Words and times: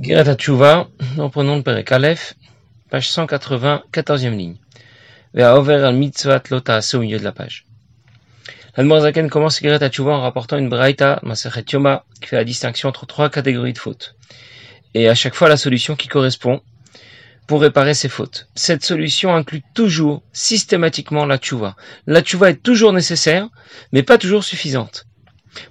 Greta 0.00 0.34
Tchouva, 0.34 0.88
reprenons 1.18 1.56
le 1.56 1.62
Père 1.62 1.84
Aleph, 1.90 2.32
page 2.88 3.10
180, 3.10 3.82
14e 3.92 4.34
ligne. 4.34 4.56
Over 5.36 5.84
al 5.84 5.94
mitzvah 5.94 6.42
lota 6.50 6.80
au 6.94 7.00
milieu 7.00 7.18
de 7.18 7.22
la 7.24 7.32
page. 7.32 7.66
L'Admorazaken 8.78 9.28
commence 9.28 9.60
Greta 9.60 9.90
Tchouva 9.90 10.12
en 10.12 10.22
rapportant 10.22 10.56
une 10.56 10.70
braïta, 10.70 11.20
Masachet 11.22 11.66
Yoma, 11.72 12.06
qui 12.18 12.28
fait 12.28 12.36
la 12.36 12.44
distinction 12.44 12.88
entre 12.88 13.04
trois 13.04 13.28
catégories 13.28 13.74
de 13.74 13.78
fautes. 13.78 14.16
Et 14.94 15.06
à 15.06 15.14
chaque 15.14 15.34
fois 15.34 15.50
la 15.50 15.58
solution 15.58 15.96
qui 15.96 16.08
correspond 16.08 16.62
pour 17.46 17.60
réparer 17.60 17.92
ces 17.92 18.08
fautes. 18.08 18.48
Cette 18.54 18.82
solution 18.82 19.34
inclut 19.34 19.62
toujours, 19.74 20.22
systématiquement, 20.32 21.26
la 21.26 21.36
tchouva. 21.36 21.76
La 22.06 22.22
tchouva 22.22 22.48
est 22.48 22.62
toujours 22.62 22.94
nécessaire, 22.94 23.50
mais 23.92 24.02
pas 24.02 24.16
toujours 24.16 24.44
suffisante. 24.44 25.04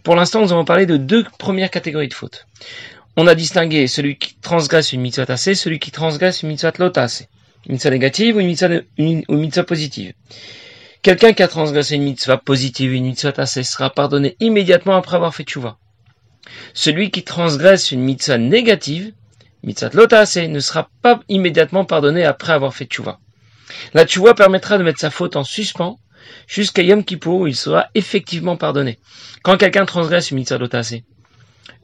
Pour 0.04 0.16
l'instant, 0.16 0.41
nous 0.41 0.52
avons 0.52 0.66
parlé 0.66 0.86
de 0.86 0.98
deux 0.98 1.25
premières 1.39 1.71
catégories 1.71 2.09
de 2.09 2.14
fautes. 2.14 2.46
On 3.21 3.27
a 3.27 3.36
distingué 3.36 3.88
celui 3.88 4.17
qui 4.17 4.36
transgresse 4.36 4.93
une 4.93 5.01
mitzvah 5.01 5.25
tassée, 5.25 5.54
celui 5.54 5.78
qui 5.79 5.91
transgresse 5.91 6.41
une 6.41 6.47
mitzvah 6.47 6.71
lotase. 6.79 7.28
Une 7.65 7.73
mitzvah 7.73 7.89
négative 7.89 8.37
ou 8.37 8.39
une 8.39 9.25
mitzvah, 9.28 9.64
positive. 9.65 10.14
Quelqu'un 11.01 11.33
qui 11.33 11.43
a 11.43 11.50
transgressé 11.50 11.95
une 11.95 12.04
mitzvah 12.04 12.37
positive, 12.37 12.93
une 12.93 13.04
mitzvah 13.04 13.33
tassée, 13.33 13.64
sera 13.64 13.89
pardonné 13.89 14.37
immédiatement 14.39 14.95
après 14.95 15.18
avoir 15.18 15.36
fait 15.36 15.43
tchouva. 15.43 15.78
Celui 16.73 17.11
qui 17.11 17.23
transgresse 17.23 17.92
une 17.92 18.00
mitzvah 18.00 18.37
négative, 18.37 19.11
mitzvah 19.64 19.89
lotase, 19.92 20.37
ne 20.37 20.61
sera 20.61 20.89
pas 21.01 21.20
immédiatement 21.28 21.83
pardonné 21.83 22.23
après 22.23 22.54
avoir 22.54 22.73
fait 22.73 22.86
tchouva. 22.86 23.20
La 23.93 24.06
tchouva 24.06 24.33
permettra 24.33 24.78
de 24.78 24.83
mettre 24.83 25.01
sa 25.01 25.09
faute 25.09 25.36
en 25.36 25.43
suspens 25.43 25.97
jusqu'à 26.47 26.83
Yom 26.83 27.04
Kippur 27.04 27.33
où 27.33 27.47
il 27.47 27.56
sera 27.57 27.87
effectivement 27.95 28.56
pardonné. 28.56 28.97
Quand 29.43 29.57
quelqu'un 29.57 29.83
transgresse 29.83 30.31
une 30.31 30.37
mitzvah 30.37 30.57
lotase, 30.57 31.01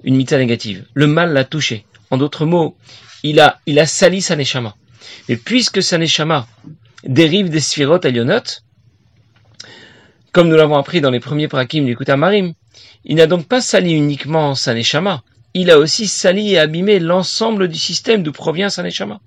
une 0.03 0.15
mitzvah 0.15 0.37
négative, 0.37 0.85
le 0.93 1.07
mal 1.07 1.33
l'a 1.33 1.43
touché. 1.43 1.85
En 2.11 2.17
d'autres 2.17 2.45
mots, 2.45 2.77
il 3.23 3.39
a, 3.39 3.85
sali 3.85 4.21
sa. 4.21 4.35
Mais 4.35 5.37
puisque 5.37 5.81
sa 5.81 5.97
neshama 5.97 6.47
dérive 7.03 7.49
des 7.49 7.59
sphirot 7.59 8.05
alionot, 8.05 8.61
comme 10.31 10.49
nous 10.49 10.55
l'avons 10.55 10.77
appris 10.77 11.01
dans 11.01 11.11
les 11.11 11.19
premiers 11.19 11.47
prakim 11.47 11.85
du 11.85 11.95
Kutamarim, 11.95 12.53
il 13.03 13.15
n'a 13.15 13.27
donc 13.27 13.47
pas 13.47 13.61
sali 13.61 13.93
uniquement 13.93 14.53
sa 14.55 14.73
neshama, 14.73 15.23
il 15.53 15.71
a 15.71 15.79
aussi 15.79 16.07
sali 16.07 16.53
et 16.53 16.59
abîmé 16.59 16.99
l'ensemble 16.99 17.67
du 17.67 17.79
système 17.79 18.21
d'où 18.21 18.31
provient 18.31 18.69
sa 18.69 18.83
neshama. 18.83 19.19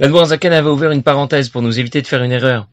Zaken 0.00 0.52
avait 0.52 0.68
ouvert 0.68 0.90
une 0.92 1.02
parenthèse 1.02 1.48
pour 1.48 1.62
nous 1.62 1.78
éviter 1.78 2.02
de 2.02 2.06
faire 2.06 2.22
une 2.22 2.32
erreur. 2.32 2.68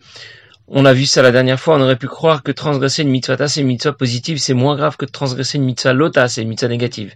On 0.67 0.85
a 0.85 0.93
vu 0.93 1.05
ça 1.05 1.21
la 1.21 1.31
dernière 1.31 1.59
fois, 1.59 1.75
on 1.77 1.81
aurait 1.81 1.95
pu 1.95 2.07
croire 2.07 2.41
que 2.41 2.51
transgresser 2.51 3.03
une 3.03 3.09
mitzvah 3.09 3.37
tasse, 3.37 3.57
une 3.57 3.67
mitzvah 3.67 3.93
positive, 3.93 4.39
c'est 4.39 4.55
moins 4.55 4.75
grave 4.75 4.97
que 4.97 5.05
de 5.05 5.11
transgresser 5.11 5.59
une 5.59 5.63
mitzvah 5.63 5.93
lota, 5.93 6.27
c'est 6.27 6.41
une 6.41 6.49
mitzvah 6.49 6.69
négative. 6.69 7.13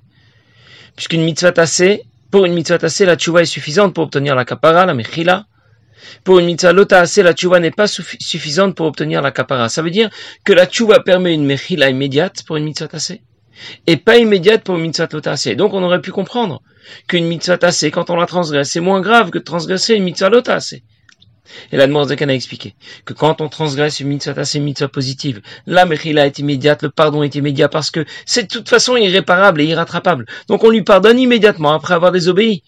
Puisqu'une 0.95 1.23
mitzvah 1.23 1.51
tassée, 1.51 2.03
pour 2.29 2.45
une 2.45 2.53
mitzvah 2.53 2.77
tassée, 2.77 3.05
la 3.05 3.15
tchouva 3.15 3.41
est 3.41 3.45
suffisante 3.45 3.95
pour 3.95 4.03
obtenir 4.03 4.35
la 4.35 4.45
kapara, 4.45 4.85
la 4.85 4.93
mechila. 4.93 5.47
Pour 6.23 6.37
une 6.39 6.45
mitzvah 6.45 6.73
lota 6.73 7.03
la 7.17 7.33
tchouva 7.33 7.59
n'est 7.59 7.71
pas 7.71 7.87
suffisante 7.87 8.75
pour 8.75 8.85
obtenir 8.85 9.21
la 9.21 9.31
kapara. 9.31 9.67
Ça 9.67 9.81
veut 9.81 9.89
dire 9.89 10.09
que 10.43 10.53
la 10.53 10.67
tchouva 10.67 10.99
permet 10.99 11.33
une 11.33 11.45
mechila 11.45 11.89
immédiate 11.89 12.43
pour 12.45 12.57
une 12.57 12.65
mitzvah 12.65 12.87
tassée 12.87 13.23
et 13.87 13.97
pas 13.97 14.17
immédiate 14.17 14.63
pour 14.63 14.75
une 14.75 14.81
mitzvah 14.81 15.07
lotase. 15.11 15.47
Donc 15.55 15.73
on 15.73 15.83
aurait 15.83 16.01
pu 16.01 16.11
comprendre 16.11 16.61
qu'une 17.07 17.25
mitzvah 17.25 17.57
tassée, 17.57 17.91
quand 17.91 18.09
on 18.09 18.15
la 18.15 18.25
transgresse, 18.25 18.71
c'est 18.71 18.79
moins 18.79 19.01
grave 19.01 19.31
que 19.31 19.39
de 19.39 19.43
transgresser 19.43 19.95
une 19.95 20.03
mitzvah 20.03 20.29
lotase. 20.29 20.75
Et 21.71 21.77
la 21.77 21.87
demande 21.87 22.11
a 22.11 22.33
expliqué 22.33 22.75
que 23.05 23.13
quand 23.13 23.41
on 23.41 23.49
transgresse 23.49 23.99
une 23.99 24.07
mitzvah 24.07 24.33
tassée, 24.33 24.57
une 24.59 24.65
mitzvah 24.65 24.87
positive, 24.87 25.41
la 25.65 25.85
mechila 25.85 26.25
est 26.25 26.39
immédiate, 26.39 26.83
le 26.83 26.89
pardon 26.89 27.23
est 27.23 27.35
immédiat 27.35 27.69
parce 27.69 27.91
que 27.91 28.05
c'est 28.25 28.43
de 28.43 28.47
toute 28.47 28.69
façon 28.69 28.95
irréparable 28.97 29.61
et 29.61 29.65
irrattrapable. 29.65 30.25
Donc 30.47 30.63
on 30.63 30.69
lui 30.69 30.83
pardonne 30.83 31.19
immédiatement 31.19 31.73
après 31.73 31.93
avoir 31.93 32.11
désobéi. 32.11 32.63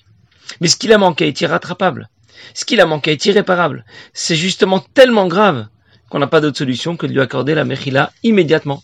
Mais 0.60 0.68
ce 0.68 0.76
qu'il 0.76 0.94
a 0.94 0.98
manqué 0.98 1.28
est 1.28 1.42
irrattrapable. 1.42 2.10
Ce 2.54 2.66
qu'il 2.66 2.82
a 2.82 2.86
manqué 2.86 3.12
est 3.12 3.26
irréparable. 3.26 3.86
C'est 4.14 4.36
justement 4.36 4.80
tellement 4.80 5.28
grave 5.28 5.68
qu'on 6.10 6.20
n'a 6.20 6.28
pas 6.28 6.42
d'autre 6.42 6.58
solution 6.58 6.98
que 6.98 7.06
de 7.06 7.14
lui 7.14 7.22
accorder 7.22 7.56
la 7.56 7.64
mechila 7.64 8.12
immédiatement. 8.24 8.84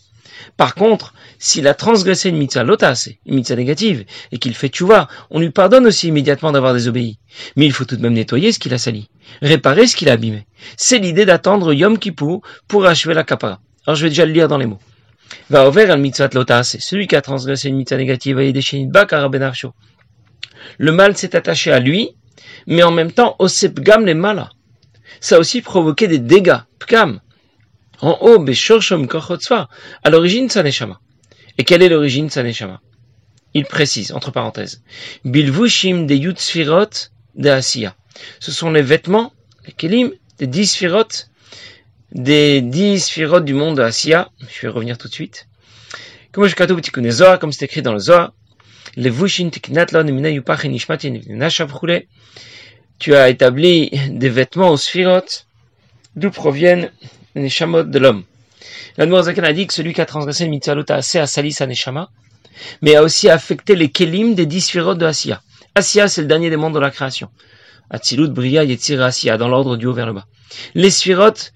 Par 0.56 0.74
contre, 0.74 1.14
s'il 1.38 1.66
a 1.66 1.74
transgressé 1.74 2.28
une 2.28 2.36
mitzvah 2.36 2.64
lotas, 2.64 3.08
une 3.26 3.34
mitzvah 3.36 3.56
négative, 3.56 4.04
et 4.32 4.38
qu'il 4.38 4.54
fait 4.54 4.68
tchouva, 4.68 5.08
on 5.30 5.40
lui 5.40 5.50
pardonne 5.50 5.86
aussi 5.86 6.08
immédiatement 6.08 6.52
d'avoir 6.52 6.74
désobéi. 6.74 7.18
Mais 7.56 7.66
il 7.66 7.72
faut 7.72 7.84
tout 7.84 7.96
de 7.96 8.02
même 8.02 8.14
nettoyer 8.14 8.52
ce 8.52 8.58
qu'il 8.58 8.74
a 8.74 8.78
sali, 8.78 9.08
réparer 9.42 9.86
ce 9.86 9.96
qu'il 9.96 10.08
a 10.08 10.12
abîmé. 10.12 10.46
C'est 10.76 10.98
l'idée 10.98 11.24
d'attendre 11.24 11.72
Yom 11.72 11.98
Kippur 11.98 12.40
pour 12.66 12.86
achever 12.86 13.14
la 13.14 13.24
kapara. 13.24 13.60
Alors 13.86 13.96
je 13.96 14.04
vais 14.04 14.10
déjà 14.10 14.26
le 14.26 14.32
lire 14.32 14.48
dans 14.48 14.58
les 14.58 14.66
mots. 14.66 14.80
Va 15.50 15.68
ouvrir 15.68 15.90
un 15.90 15.96
mitzvah 15.96 16.28
lotas, 16.32 16.76
celui 16.78 17.06
qui 17.06 17.16
a 17.16 17.22
transgressé 17.22 17.68
une 17.68 17.76
mitzvah 17.76 17.98
négative, 17.98 18.38
le 20.78 20.92
mal 20.92 21.16
s'est 21.16 21.36
attaché 21.36 21.72
à 21.72 21.80
lui, 21.80 22.10
mais 22.66 22.82
en 22.82 22.90
même 22.90 23.12
temps, 23.12 23.36
au 23.38 23.48
sepgam 23.48 24.04
les 24.04 24.14
malas. 24.14 24.50
Ça 25.20 25.36
a 25.36 25.38
aussi 25.38 25.62
provoqué 25.62 26.06
des 26.06 26.18
dégâts, 26.18 26.60
pkam, 26.78 27.20
en 28.00 28.18
haut, 28.20 28.44
à 30.04 30.10
l'origine 30.10 30.48
Saneshama. 30.48 31.00
Et 31.58 31.64
quelle 31.64 31.82
est 31.82 31.88
l'origine 31.88 32.26
de 32.26 32.32
Saneshama 32.32 32.80
Il 33.54 33.64
précise, 33.64 34.12
entre 34.12 34.30
parenthèses, 34.30 34.82
Bilvushim 35.24 36.06
de 36.06 36.14
Yutsfirot 36.14 37.10
de 37.34 37.50
Asiya. 37.50 37.96
Ce 38.40 38.52
sont 38.52 38.70
les 38.70 38.82
vêtements, 38.82 39.32
les 39.66 39.72
kelim, 39.72 40.12
des 40.38 40.46
dix 40.46 40.66
sphirot, 40.66 41.08
des 42.12 42.60
dix 42.60 43.00
sphirot 43.00 43.40
du 43.40 43.54
monde 43.54 43.76
de 43.76 43.82
Asiya. 43.82 44.30
Je 44.48 44.62
vais 44.62 44.68
revenir 44.68 44.98
tout 44.98 45.08
de 45.08 45.12
suite. 45.12 45.48
Comme 46.32 46.46
je 46.46 47.36
comme 47.36 47.52
c'est 47.52 47.64
écrit 47.64 47.82
dans 47.82 47.92
le 47.92 47.98
Zohar, 47.98 48.32
les 48.96 49.10
Vushin 49.10 49.50
Tu 52.98 53.14
as 53.14 53.28
établi 53.28 53.90
des 54.10 54.28
vêtements 54.28 54.70
aux 54.70 54.76
sphirot, 54.76 55.20
d'où 56.16 56.30
proviennent 56.30 56.90
Neshamot 57.38 57.84
de 57.84 57.98
l'homme. 57.98 58.24
L'Admorazakan 58.96 59.44
a 59.44 59.52
dit 59.52 59.66
que 59.66 59.74
celui 59.74 59.92
qui 59.94 60.00
a 60.00 60.06
transgressé 60.06 60.44
le 60.44 60.50
mitzvah 60.50 60.74
a 60.88 60.94
assez 60.94 61.18
à 61.18 61.26
salir 61.26 61.52
sa 61.52 61.66
Neshama, 61.66 62.10
mais 62.82 62.96
a 62.96 63.02
aussi 63.02 63.28
affecté 63.28 63.76
les 63.76 63.90
kelim 63.90 64.34
des 64.34 64.46
dix 64.46 64.74
de 64.74 65.04
Asiya. 65.04 65.42
Asiya, 65.74 66.08
c'est 66.08 66.22
le 66.22 66.26
dernier 66.26 66.50
des 66.50 66.56
mondes 66.56 66.74
de 66.74 66.80
la 66.80 66.90
création. 66.90 67.30
Atzilut, 67.90 68.28
Bria, 68.28 68.64
Yetzir, 68.64 69.00
Asiya, 69.02 69.38
dans 69.38 69.48
l'ordre 69.48 69.76
du 69.76 69.86
haut 69.86 69.92
vers 69.92 70.06
le 70.06 70.12
bas. 70.12 70.26
Les 70.74 70.90
sphirotes 70.90 71.52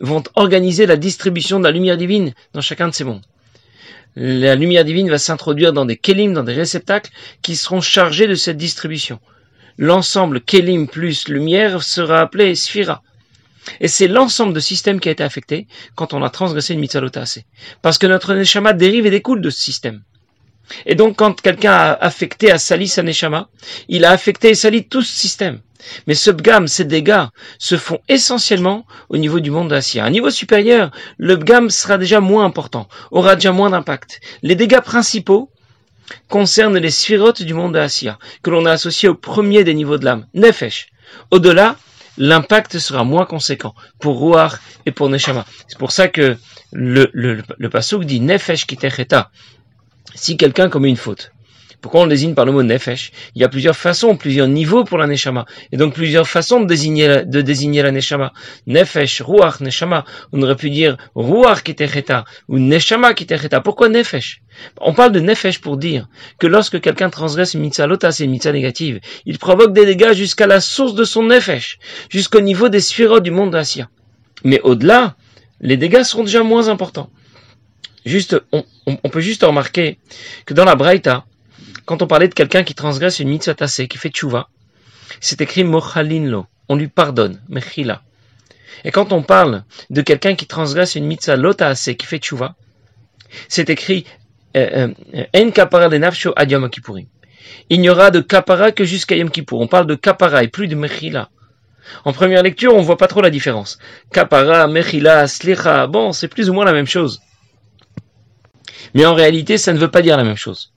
vont 0.00 0.22
organiser 0.34 0.86
la 0.86 0.96
distribution 0.96 1.58
de 1.58 1.64
la 1.64 1.70
lumière 1.70 1.96
divine 1.96 2.32
dans 2.52 2.60
chacun 2.60 2.88
de 2.88 2.94
ces 2.94 3.04
mondes. 3.04 3.24
La 4.16 4.54
lumière 4.54 4.84
divine 4.84 5.08
va 5.08 5.18
s'introduire 5.18 5.72
dans 5.72 5.84
des 5.84 5.96
kelim, 5.96 6.32
dans 6.32 6.42
des 6.42 6.52
réceptacles 6.54 7.10
qui 7.42 7.56
seront 7.56 7.80
chargés 7.80 8.26
de 8.26 8.34
cette 8.34 8.56
distribution. 8.56 9.20
L'ensemble 9.78 10.40
kelim 10.40 10.88
plus 10.88 11.28
lumière 11.28 11.82
sera 11.82 12.20
appelé 12.20 12.54
sphira. 12.54 13.02
Et 13.80 13.88
c'est 13.88 14.08
l'ensemble 14.08 14.52
de 14.52 14.60
systèmes 14.60 15.00
qui 15.00 15.08
a 15.08 15.12
été 15.12 15.22
affecté 15.22 15.66
quand 15.94 16.14
on 16.14 16.22
a 16.22 16.30
transgressé 16.30 16.74
une 16.74 16.80
mitzvah 16.80 17.02
Parce 17.82 17.98
que 17.98 18.06
notre 18.06 18.34
neshama 18.34 18.72
dérive 18.72 19.06
et 19.06 19.10
découle 19.10 19.40
de 19.40 19.50
ce 19.50 19.60
système. 19.60 20.02
Et 20.86 20.94
donc, 20.94 21.16
quand 21.16 21.40
quelqu'un 21.40 21.72
a 21.72 21.92
affecté, 21.92 22.50
a 22.50 22.58
sali 22.58 22.88
sa 22.88 23.02
neshama, 23.02 23.48
il 23.88 24.04
a 24.04 24.12
affecté 24.12 24.50
et 24.50 24.54
sali 24.54 24.86
tout 24.86 25.02
ce 25.02 25.14
système. 25.14 25.60
Mais 26.06 26.14
ce 26.14 26.30
bgam, 26.30 26.68
ces 26.68 26.84
dégâts, 26.84 27.24
se 27.58 27.76
font 27.76 28.00
essentiellement 28.08 28.86
au 29.08 29.16
niveau 29.16 29.40
du 29.40 29.50
monde 29.50 29.68
d'Asia. 29.68 30.04
À 30.04 30.06
un 30.06 30.10
niveau 30.10 30.30
supérieur, 30.30 30.90
le 31.16 31.36
bgam 31.36 31.70
sera 31.70 31.98
déjà 31.98 32.20
moins 32.20 32.44
important, 32.44 32.88
aura 33.10 33.34
déjà 33.34 33.52
moins 33.52 33.70
d'impact. 33.70 34.20
Les 34.42 34.54
dégâts 34.54 34.80
principaux 34.80 35.50
concernent 36.28 36.78
les 36.78 36.90
sphirotes 36.90 37.42
du 37.42 37.54
monde 37.54 37.74
d'Asia, 37.74 38.18
que 38.42 38.50
l'on 38.50 38.66
a 38.66 38.72
associé 38.72 39.08
au 39.08 39.14
premier 39.14 39.64
des 39.64 39.74
niveaux 39.74 39.98
de 39.98 40.04
l'âme, 40.04 40.26
Nefesh. 40.34 40.88
Au-delà, 41.30 41.76
l'impact 42.20 42.78
sera 42.78 43.02
moins 43.02 43.24
conséquent 43.24 43.74
pour 43.98 44.20
Ruach 44.20 44.60
et 44.84 44.92
pour 44.92 45.08
Neshama. 45.08 45.46
C'est 45.66 45.78
pour 45.78 45.90
ça 45.90 46.06
que 46.06 46.36
le, 46.70 47.10
le, 47.14 47.42
le 47.58 48.04
dit 48.04 48.20
Nefesh 48.20 48.66
kitecheta. 48.66 49.30
Si 50.14 50.36
quelqu'un 50.36 50.68
commet 50.68 50.90
une 50.90 50.96
faute, 50.96 51.32
pourquoi 51.80 52.02
on 52.02 52.04
le 52.04 52.10
désigne 52.10 52.34
par 52.34 52.44
le 52.44 52.52
mot 52.52 52.62
nefesh? 52.62 53.10
Il 53.34 53.40
y 53.40 53.44
a 53.44 53.48
plusieurs 53.48 53.76
façons, 53.76 54.16
plusieurs 54.16 54.48
niveaux 54.48 54.84
pour 54.84 54.98
la 54.98 55.06
neshama. 55.06 55.46
Et 55.72 55.76
donc 55.76 55.94
plusieurs 55.94 56.28
façons 56.28 56.60
de 56.60 56.66
désigner 56.66 57.08
la, 57.08 57.24
de 57.24 57.82
la 57.82 57.90
neshama. 57.90 58.32
Nefesh, 58.66 59.22
ruach, 59.22 59.60
neshama. 59.60 60.04
On 60.32 60.42
aurait 60.42 60.56
pu 60.56 60.70
dire 60.70 60.96
ruach 61.14 61.62
kitecheta 61.62 62.24
ou 62.48 62.58
neshama 62.58 63.14
kitecheta. 63.14 63.60
Pourquoi 63.60 63.88
nefesh? 63.88 64.42
On 64.80 64.92
parle 64.92 65.12
de 65.12 65.20
nefesh 65.20 65.60
pour 65.60 65.78
dire 65.78 66.08
que 66.38 66.46
lorsque 66.46 66.80
quelqu'un 66.80 67.08
transgresse 67.08 67.54
une 67.54 67.60
mitzvah 67.60 67.86
lotas 67.86 68.12
c'est 68.12 68.24
une 68.24 68.30
mitzvah 68.30 68.52
négative, 68.52 69.00
il 69.24 69.38
provoque 69.38 69.72
des 69.72 69.86
dégâts 69.86 70.12
jusqu'à 70.12 70.46
la 70.46 70.60
source 70.60 70.94
de 70.94 71.04
son 71.04 71.22
nefesh, 71.22 71.78
jusqu'au 72.10 72.40
niveau 72.40 72.68
des 72.68 72.80
sphérotes 72.80 73.22
du 73.22 73.30
monde 73.30 73.50
d'Asia. 73.50 73.88
Mais 74.44 74.60
au-delà, 74.62 75.16
les 75.60 75.76
dégâts 75.76 76.02
seront 76.02 76.24
déjà 76.24 76.42
moins 76.42 76.68
importants. 76.68 77.10
Juste, 78.04 78.40
on, 78.52 78.64
on, 78.86 79.08
peut 79.10 79.20
juste 79.20 79.42
remarquer 79.44 79.98
que 80.46 80.54
dans 80.54 80.64
la 80.64 80.74
Braïta, 80.74 81.26
quand 81.84 82.02
on 82.02 82.06
parlait 82.06 82.28
de 82.28 82.34
quelqu'un 82.34 82.64
qui 82.64 82.74
transgresse 82.74 83.20
une 83.20 83.28
mitzvah 83.28 83.54
tassée, 83.54 83.88
qui 83.88 83.98
fait 83.98 84.10
tchouva, 84.10 84.48
c'est 85.20 85.40
écrit 85.40 85.64
mochalinlo, 85.64 86.46
on 86.68 86.76
lui 86.76 86.88
pardonne, 86.88 87.40
mechila. 87.48 88.02
Et 88.84 88.90
quand 88.90 89.12
on 89.12 89.22
parle 89.22 89.64
de 89.90 90.02
quelqu'un 90.02 90.34
qui 90.34 90.46
transgresse 90.46 90.94
une 90.94 91.04
mitzvah 91.04 91.36
lotaase, 91.36 91.90
qui 91.98 92.06
fait 92.06 92.18
tchouva, 92.18 92.54
c'est 93.48 93.70
écrit 93.70 94.06
euh, 94.56 94.92
euh, 95.14 95.24
en 95.36 95.50
kapara 95.50 95.88
de 95.88 95.98
nafsho 95.98 96.32
adiom 96.36 96.68
Il 97.68 97.80
n'y 97.80 97.90
aura 97.90 98.10
de 98.10 98.20
kapara 98.20 98.72
que 98.72 98.84
jusqu'à 98.84 99.16
Yom 99.16 99.30
Kippour. 99.30 99.60
On 99.60 99.68
parle 99.68 99.86
de 99.86 99.94
kapara 99.94 100.42
et 100.42 100.48
plus 100.48 100.68
de 100.68 100.74
mechila. 100.74 101.28
En 102.04 102.12
première 102.12 102.42
lecture, 102.42 102.74
on 102.74 102.82
voit 102.82 102.96
pas 102.96 103.08
trop 103.08 103.20
la 103.20 103.30
différence. 103.30 103.78
Kapara, 104.12 104.66
mechila, 104.66 105.26
slicha, 105.26 105.86
bon, 105.86 106.12
c'est 106.12 106.28
plus 106.28 106.50
ou 106.50 106.54
moins 106.54 106.64
la 106.64 106.72
même 106.72 106.86
chose. 106.86 107.20
Mais 108.94 109.04
en 109.04 109.14
réalité, 109.14 109.58
ça 109.58 109.72
ne 109.72 109.78
veut 109.78 109.90
pas 109.90 110.02
dire 110.02 110.16
la 110.16 110.24
même 110.24 110.36
chose. 110.36 110.72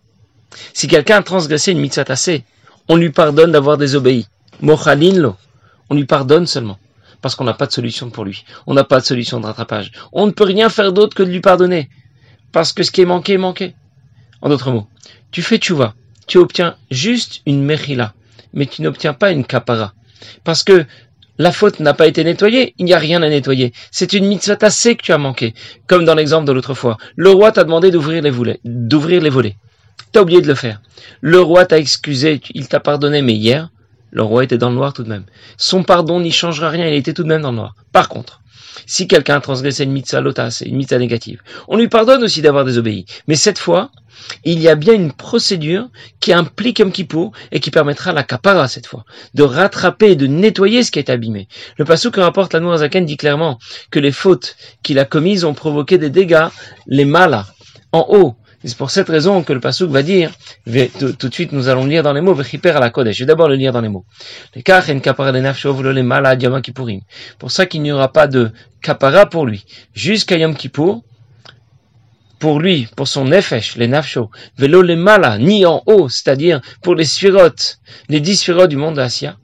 Si 0.73 0.87
quelqu'un 0.87 1.17
a 1.17 1.23
transgressé 1.23 1.71
une 1.71 1.79
mitzvah 1.79 2.05
tassée, 2.05 2.43
on 2.87 2.95
lui 2.95 3.09
pardonne 3.11 3.51
d'avoir 3.51 3.77
désobéi. 3.77 4.27
Mochalin 4.61 5.35
On 5.89 5.95
lui 5.95 6.05
pardonne 6.05 6.47
seulement. 6.47 6.77
Parce 7.21 7.35
qu'on 7.35 7.45
n'a 7.45 7.53
pas 7.53 7.67
de 7.67 7.71
solution 7.71 8.09
pour 8.09 8.25
lui. 8.25 8.43
On 8.67 8.73
n'a 8.73 8.83
pas 8.83 8.99
de 8.99 9.05
solution 9.05 9.39
de 9.39 9.45
rattrapage. 9.45 9.91
On 10.11 10.25
ne 10.27 10.31
peut 10.31 10.43
rien 10.43 10.69
faire 10.69 10.91
d'autre 10.91 11.15
que 11.15 11.23
de 11.23 11.29
lui 11.29 11.39
pardonner. 11.39 11.89
Parce 12.51 12.73
que 12.73 12.83
ce 12.83 12.91
qui 12.91 13.01
est 13.01 13.05
manqué 13.05 13.33
est 13.33 13.37
manqué. 13.37 13.75
En 14.41 14.49
d'autres 14.49 14.71
mots, 14.71 14.87
tu 15.31 15.41
fais 15.41 15.57
tchouva. 15.57 15.95
Tu 16.27 16.37
obtiens 16.37 16.75
juste 16.91 17.41
une 17.45 17.63
mechila. 17.63 18.13
Mais 18.53 18.65
tu 18.65 18.81
n'obtiens 18.81 19.13
pas 19.13 19.31
une 19.31 19.45
kapara. 19.45 19.93
Parce 20.43 20.63
que 20.63 20.85
la 21.37 21.51
faute 21.51 21.79
n'a 21.79 21.93
pas 21.93 22.07
été 22.07 22.23
nettoyée, 22.23 22.75
il 22.77 22.85
n'y 22.85 22.93
a 22.93 22.99
rien 22.99 23.23
à 23.23 23.29
nettoyer. 23.29 23.73
C'est 23.89 24.13
une 24.13 24.27
mitzvah 24.27 24.55
tassée 24.55 24.95
que 24.95 25.01
tu 25.01 25.13
as 25.13 25.17
manqué. 25.17 25.53
Comme 25.87 26.05
dans 26.05 26.15
l'exemple 26.15 26.45
de 26.45 26.51
l'autre 26.51 26.73
fois. 26.73 26.97
Le 27.15 27.31
roi 27.31 27.51
t'a 27.51 27.63
demandé. 27.63 27.89
D'ouvrir 27.89 28.21
les 28.21 28.29
volets. 29.29 29.55
T'as 30.13 30.21
oublié 30.21 30.41
de 30.41 30.47
le 30.47 30.53
faire. 30.53 30.79
Le 31.21 31.41
roi 31.41 31.65
t'a 31.65 31.79
excusé, 31.79 32.39
il 32.53 32.67
t'a 32.67 32.79
pardonné, 32.79 33.23
mais 33.23 33.33
hier, 33.33 33.71
le 34.11 34.21
roi 34.21 34.43
était 34.43 34.59
dans 34.59 34.69
le 34.69 34.75
noir 34.75 34.93
tout 34.93 35.01
de 35.01 35.09
même. 35.09 35.25
Son 35.57 35.81
pardon 35.83 36.19
n'y 36.19 36.31
changera 36.31 36.69
rien, 36.69 36.87
il 36.87 36.93
était 36.93 37.13
tout 37.13 37.23
de 37.23 37.27
même 37.27 37.41
dans 37.41 37.49
le 37.49 37.57
noir. 37.57 37.73
Par 37.91 38.09
contre, 38.09 38.41
si 38.85 39.07
quelqu'un 39.07 39.37
a 39.37 39.41
transgressé 39.41 39.85
une 39.85 39.91
mitzvah 39.91 40.21
lotas, 40.21 40.61
une 40.63 40.75
mitzvah 40.75 40.99
négative, 40.99 41.41
on 41.67 41.77
lui 41.77 41.87
pardonne 41.87 42.23
aussi 42.23 42.43
d'avoir 42.43 42.63
désobéi. 42.63 43.07
Mais 43.27 43.33
cette 43.33 43.57
fois, 43.57 43.89
il 44.43 44.59
y 44.59 44.69
a 44.69 44.75
bien 44.75 44.93
une 44.93 45.11
procédure 45.11 45.89
qui 46.19 46.31
implique 46.31 46.79
un 46.79 46.91
Kippour 46.91 47.31
et 47.51 47.59
qui 47.59 47.71
permettra 47.71 48.13
la 48.13 48.21
kapara 48.21 48.67
cette 48.67 48.85
fois, 48.85 49.05
de 49.33 49.41
rattraper 49.41 50.11
et 50.11 50.15
de 50.15 50.27
nettoyer 50.27 50.83
ce 50.83 50.91
qui 50.91 50.99
est 50.99 51.09
abîmé. 51.09 51.47
Le 51.77 51.85
passage 51.85 52.11
que 52.11 52.19
rapporte 52.19 52.53
la 52.53 52.77
Zaken 52.77 53.07
dit 53.07 53.17
clairement 53.17 53.57
que 53.89 53.97
les 53.97 54.11
fautes 54.11 54.57
qu'il 54.83 54.99
a 54.99 55.05
commises 55.05 55.43
ont 55.43 55.55
provoqué 55.55 55.97
des 55.97 56.11
dégâts, 56.11 56.49
les 56.85 57.05
malas, 57.05 57.47
en 57.91 58.05
haut, 58.09 58.35
c'est 58.65 58.77
pour 58.77 58.91
cette 58.91 59.09
raison 59.09 59.43
que 59.43 59.51
le 59.51 59.59
Pasuk 59.59 59.89
va 59.89 60.03
dire, 60.03 60.31
tout, 60.65 61.27
de 61.27 61.33
suite 61.33 61.51
nous 61.51 61.67
allons 61.67 61.85
lire 61.85 62.01
dans 62.01 62.13
les 62.13 62.21
mots, 62.21 62.37
à 62.39 62.79
la 62.79 62.89
Kodesh. 62.89 63.17
Je 63.17 63.23
vais 63.23 63.27
d'abord 63.27 63.49
le 63.49 63.55
lire 63.55 63.73
dans 63.73 63.81
les 63.81 63.89
mots. 63.89 64.05
Pour 67.39 67.51
ça 67.51 67.65
qu'il 67.65 67.81
n'y 67.81 67.91
aura 67.91 68.11
pas 68.11 68.27
de 68.27 68.51
kapara 68.81 69.25
pour 69.25 69.45
lui. 69.45 69.65
Jusqu'à 69.93 70.37
Yom 70.37 70.55
Kippour, 70.55 71.03
pour 72.39 72.59
lui, 72.59 72.87
pour 72.95 73.07
son 73.07 73.25
nefesh, 73.25 73.75
les 73.75 73.87
nafsho, 73.87 74.29
velo 74.57 74.81
les 74.81 74.95
mala, 74.95 75.37
ni 75.37 75.65
en 75.65 75.83
haut, 75.85 76.09
c'est-à-dire 76.09 76.61
pour 76.81 76.95
les 76.95 77.05
sphirotes, 77.05 77.79
les 78.09 78.19
dix 78.19 78.37
sphirotes 78.37 78.69
du 78.69 78.75
monde 78.77 78.95
d'Asia, 78.95 79.37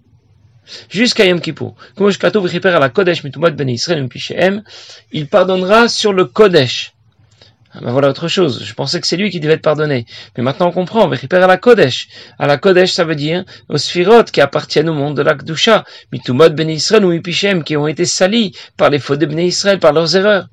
jusqu'à 0.90 1.26
Yom 1.26 1.42
Kippour. 1.42 1.76
à 1.98 2.80
la 2.80 2.90
Kodesh, 2.90 3.24
ben 3.24 4.64
il 5.12 5.28
pardonnera 5.28 5.88
sur 5.90 6.14
le 6.14 6.26
Kodesh. 6.26 6.94
Ah 7.72 7.80
ben 7.82 7.92
voilà 7.92 8.10
autre 8.10 8.28
chose. 8.28 8.64
Je 8.64 8.74
pensais 8.74 9.00
que 9.00 9.06
c'est 9.06 9.18
lui 9.18 9.30
qui 9.30 9.40
devait 9.40 9.54
être 9.54 9.62
pardonné. 9.62 10.06
Mais 10.36 10.44
maintenant 10.44 10.70
on 10.70 10.72
comprend. 10.72 11.08
Récupère 11.08 11.44
à 11.44 11.48
la 11.48 11.58
Kodesh. 11.58 12.08
À 12.40 12.48
la 12.48 12.58
Kodesh, 12.58 12.94
ça 12.94 13.04
veut 13.04 13.16
dire 13.16 13.44
aux 13.68 13.78
Sphirot 13.78 14.24
qui 14.24 14.42
appartiennent 14.42 14.90
au 14.90 14.94
monde 14.94 15.16
de 15.16 15.22
l'Akdusha. 15.22 15.86
Mitumot 16.12 16.50
Ben 16.50 16.70
Israël 16.70 17.06
ou 17.06 17.10
Mipichem 17.10 17.64
qui 17.64 17.78
ont 17.78 17.88
été 17.88 18.06
salis 18.06 18.56
par 18.76 18.90
les 18.90 18.98
fautes 18.98 19.20
de 19.20 19.28
Ben 19.28 19.40
Israël, 19.40 19.78
par 19.80 19.94
leurs 19.94 20.16
erreurs. 20.16 20.48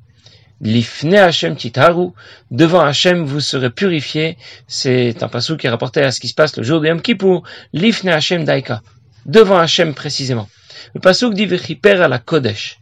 Lifne 0.60 1.14
Hashem 1.14 1.56
Titaru. 1.56 2.10
Devant 2.50 2.80
Hashem, 2.80 3.24
vous 3.24 3.40
serez 3.40 3.70
purifiés. 3.70 4.36
C'est 4.66 5.22
un 5.22 5.28
passou 5.28 5.56
qui 5.56 5.66
est 5.66 5.70
rapporté 5.70 6.02
à 6.02 6.10
ce 6.10 6.20
qui 6.20 6.28
se 6.28 6.34
passe 6.34 6.56
le 6.56 6.62
jour 6.62 6.82
de 6.82 6.88
Yom 6.88 7.00
Kippur. 7.00 7.42
Lifne 7.72 8.10
Hashem 8.10 8.44
Daika. 8.44 8.82
Devant 9.24 9.58
Hashem 9.58 9.94
précisément. 9.94 10.48
Le 10.94 11.00
passou 11.00 11.32
dit 11.32 11.48
à 11.84 12.08
la 12.08 12.18
Kodesh. 12.18 12.78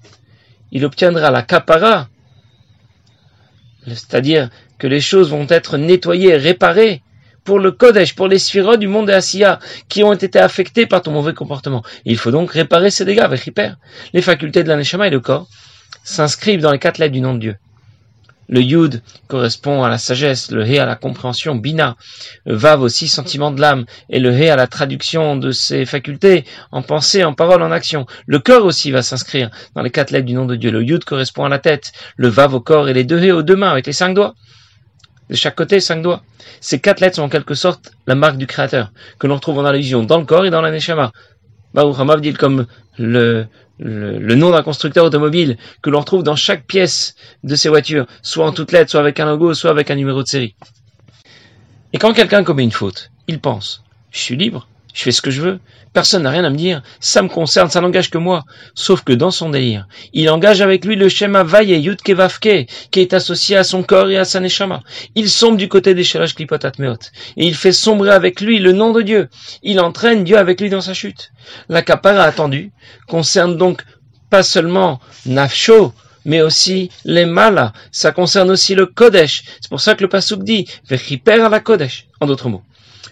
Il 0.72 0.84
obtiendra 0.84 1.30
la 1.30 1.42
kapara 1.42 2.08
c'est-à-dire 3.86 4.50
que 4.78 4.86
les 4.86 5.00
choses 5.00 5.30
vont 5.30 5.46
être 5.48 5.76
nettoyées, 5.76 6.36
réparées 6.36 7.02
pour 7.44 7.58
le 7.58 7.72
Kodesh, 7.72 8.14
pour 8.14 8.26
les 8.26 8.38
sphirotes 8.38 8.80
du 8.80 8.88
monde 8.88 9.10
Asiya 9.10 9.58
qui 9.88 10.02
ont 10.02 10.14
été 10.14 10.38
affectés 10.38 10.86
par 10.86 11.02
ton 11.02 11.12
mauvais 11.12 11.34
comportement. 11.34 11.82
il 12.04 12.16
faut 12.16 12.30
donc 12.30 12.52
réparer 12.52 12.90
ces 12.90 13.04
dégâts 13.04 13.20
avec 13.20 13.46
hyper. 13.46 13.76
Les 14.14 14.22
facultés 14.22 14.64
de 14.64 14.68
l'aneshama 14.68 15.08
et 15.08 15.10
le 15.10 15.20
corps 15.20 15.48
s'inscrivent 16.02 16.62
dans 16.62 16.72
les 16.72 16.78
quatre 16.78 16.98
lettres 16.98 17.12
du 17.12 17.20
nom 17.20 17.34
de 17.34 17.40
Dieu. 17.40 17.56
Le 18.48 18.60
Yud 18.60 19.02
correspond 19.26 19.82
à 19.82 19.88
la 19.88 19.98
sagesse, 19.98 20.50
le 20.50 20.66
He 20.66 20.78
à 20.78 20.86
la 20.86 20.96
compréhension, 20.96 21.54
Bina, 21.54 21.96
le 22.44 22.54
Vav 22.54 22.82
aussi 22.82 23.08
sentiment 23.08 23.50
de 23.50 23.60
l'âme, 23.60 23.84
et 24.10 24.18
le 24.18 24.32
He 24.32 24.50
à 24.50 24.56
la 24.56 24.66
traduction 24.66 25.36
de 25.36 25.50
ses 25.50 25.84
facultés, 25.86 26.44
en 26.70 26.82
pensée, 26.82 27.24
en 27.24 27.32
parole, 27.32 27.62
en 27.62 27.72
action. 27.72 28.06
Le 28.26 28.38
cœur 28.38 28.64
aussi 28.64 28.90
va 28.90 29.02
s'inscrire 29.02 29.50
dans 29.74 29.82
les 29.82 29.90
quatre 29.90 30.10
lettres 30.10 30.26
du 30.26 30.34
nom 30.34 30.46
de 30.46 30.56
Dieu. 30.56 30.70
Le 30.70 30.82
Yud 30.82 31.04
correspond 31.04 31.44
à 31.44 31.48
la 31.48 31.58
tête, 31.58 31.92
le 32.16 32.28
Vav 32.28 32.54
au 32.54 32.60
corps 32.60 32.88
et 32.88 32.92
les 32.92 33.04
deux 33.04 33.22
He 33.22 33.32
aux 33.32 33.42
deux 33.42 33.56
mains 33.56 33.70
avec 33.70 33.86
les 33.86 33.92
cinq 33.92 34.14
doigts. 34.14 34.34
De 35.30 35.36
chaque 35.36 35.56
côté, 35.56 35.80
cinq 35.80 36.02
doigts. 36.02 36.22
Ces 36.60 36.80
quatre 36.80 37.00
lettres 37.00 37.16
sont 37.16 37.22
en 37.22 37.28
quelque 37.30 37.54
sorte 37.54 37.92
la 38.06 38.14
marque 38.14 38.36
du 38.36 38.46
Créateur, 38.46 38.92
que 39.18 39.26
l'on 39.26 39.36
retrouve 39.36 39.58
en 39.58 39.64
allusion 39.64 40.02
dans 40.02 40.18
le 40.18 40.26
corps 40.26 40.44
et 40.44 40.50
dans 40.50 40.60
la 40.60 40.70
Neshama. 40.70 41.12
Baruch 41.72 42.36
comme 42.36 42.66
le, 42.98 43.46
le, 43.78 44.34
nom 44.34 44.50
d'un 44.50 44.62
constructeur 44.62 45.04
automobile 45.04 45.56
que 45.82 45.90
l'on 45.90 46.00
retrouve 46.00 46.22
dans 46.22 46.36
chaque 46.36 46.64
pièce 46.66 47.16
de 47.42 47.54
ces 47.54 47.68
voitures, 47.68 48.06
soit 48.22 48.46
en 48.46 48.52
toutes 48.52 48.72
lettres, 48.72 48.90
soit 48.90 49.00
avec 49.00 49.20
un 49.20 49.26
logo, 49.26 49.54
soit 49.54 49.70
avec 49.70 49.90
un 49.90 49.96
numéro 49.96 50.22
de 50.22 50.28
série. 50.28 50.54
Et 51.92 51.98
quand 51.98 52.12
quelqu'un 52.12 52.44
commet 52.44 52.64
une 52.64 52.72
faute, 52.72 53.10
il 53.28 53.40
pense, 53.40 53.82
je 54.10 54.18
suis 54.18 54.36
libre, 54.36 54.68
je 54.94 55.02
fais 55.02 55.10
ce 55.10 55.20
que 55.20 55.32
je 55.32 55.42
veux, 55.42 55.58
personne 55.92 56.22
n'a 56.22 56.30
rien 56.30 56.44
à 56.44 56.50
me 56.50 56.56
dire, 56.56 56.80
ça 57.00 57.20
me 57.20 57.28
concerne, 57.28 57.68
ça 57.68 57.80
n'engage 57.80 58.10
que 58.10 58.18
moi. 58.18 58.44
Sauf 58.74 59.02
que 59.02 59.12
dans 59.12 59.32
son 59.32 59.50
délire, 59.50 59.88
il 60.12 60.30
engage 60.30 60.62
avec 60.62 60.84
lui 60.84 60.94
le 60.94 61.08
schéma 61.08 61.42
Vaye 61.42 61.76
Yutke 61.80 62.10
Vavke, 62.10 62.68
qui 62.92 63.00
est 63.00 63.12
associé 63.12 63.56
à 63.56 63.64
son 63.64 63.82
corps 63.82 64.08
et 64.08 64.16
à 64.16 64.24
sa 64.24 64.38
neshama. 64.38 64.82
Il 65.16 65.28
sombre 65.28 65.56
du 65.56 65.68
côté 65.68 65.94
des 65.94 66.04
Shelash 66.04 66.36
Klipot 66.36 66.56
et 66.56 67.46
il 67.46 67.56
fait 67.56 67.72
sombrer 67.72 68.10
avec 68.10 68.40
lui 68.40 68.60
le 68.60 68.72
nom 68.72 68.92
de 68.92 69.02
Dieu. 69.02 69.28
Il 69.64 69.80
entraîne 69.80 70.22
Dieu 70.22 70.38
avec 70.38 70.60
lui 70.60 70.70
dans 70.70 70.80
sa 70.80 70.94
chute. 70.94 71.32
La 71.68 71.82
kapara 71.82 72.22
attendue 72.22 72.70
concerne 73.08 73.56
donc 73.56 73.82
pas 74.30 74.44
seulement 74.44 75.00
Nafsho, 75.26 75.92
mais 76.24 76.40
aussi 76.40 76.88
les 77.04 77.26
malas. 77.26 77.72
Ça 77.90 78.12
concerne 78.12 78.50
aussi 78.50 78.76
le 78.76 78.86
Kodesh. 78.86 79.42
C'est 79.60 79.68
pour 79.68 79.80
ça 79.80 79.96
que 79.96 80.02
le 80.02 80.08
Pasuk 80.08 80.44
dit, 80.44 80.68
Vechiper 80.88 81.44
à 81.44 81.48
la 81.48 81.58
Kodesh. 81.58 82.06
En 82.20 82.26
d'autres 82.26 82.48
mots, 82.48 82.62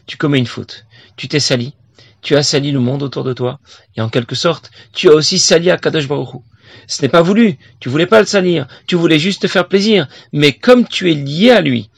tu 0.06 0.16
commets 0.16 0.38
une 0.38 0.46
faute 0.46 0.86
tu 1.16 1.28
t'es 1.28 1.40
sali, 1.40 1.74
tu 2.22 2.36
as 2.36 2.42
sali 2.42 2.70
le 2.70 2.80
monde 2.80 3.02
autour 3.02 3.24
de 3.24 3.32
toi, 3.32 3.60
et 3.96 4.00
en 4.00 4.08
quelque 4.08 4.34
sorte, 4.34 4.70
tu 4.92 5.10
as 5.10 5.12
aussi 5.12 5.38
sali 5.38 5.70
à 5.70 5.76
Kadosh 5.76 6.08
Baruch 6.08 6.40
Ce 6.86 7.02
n'est 7.02 7.08
pas 7.08 7.22
voulu, 7.22 7.58
tu 7.80 7.88
voulais 7.88 8.06
pas 8.06 8.20
le 8.20 8.26
salir, 8.26 8.66
tu 8.86 8.94
voulais 8.94 9.18
juste 9.18 9.42
te 9.42 9.48
faire 9.48 9.68
plaisir, 9.68 10.08
mais 10.32 10.52
comme 10.52 10.86
tu 10.86 11.10
es 11.10 11.14
lié 11.14 11.50
à 11.50 11.60
lui, 11.60 11.90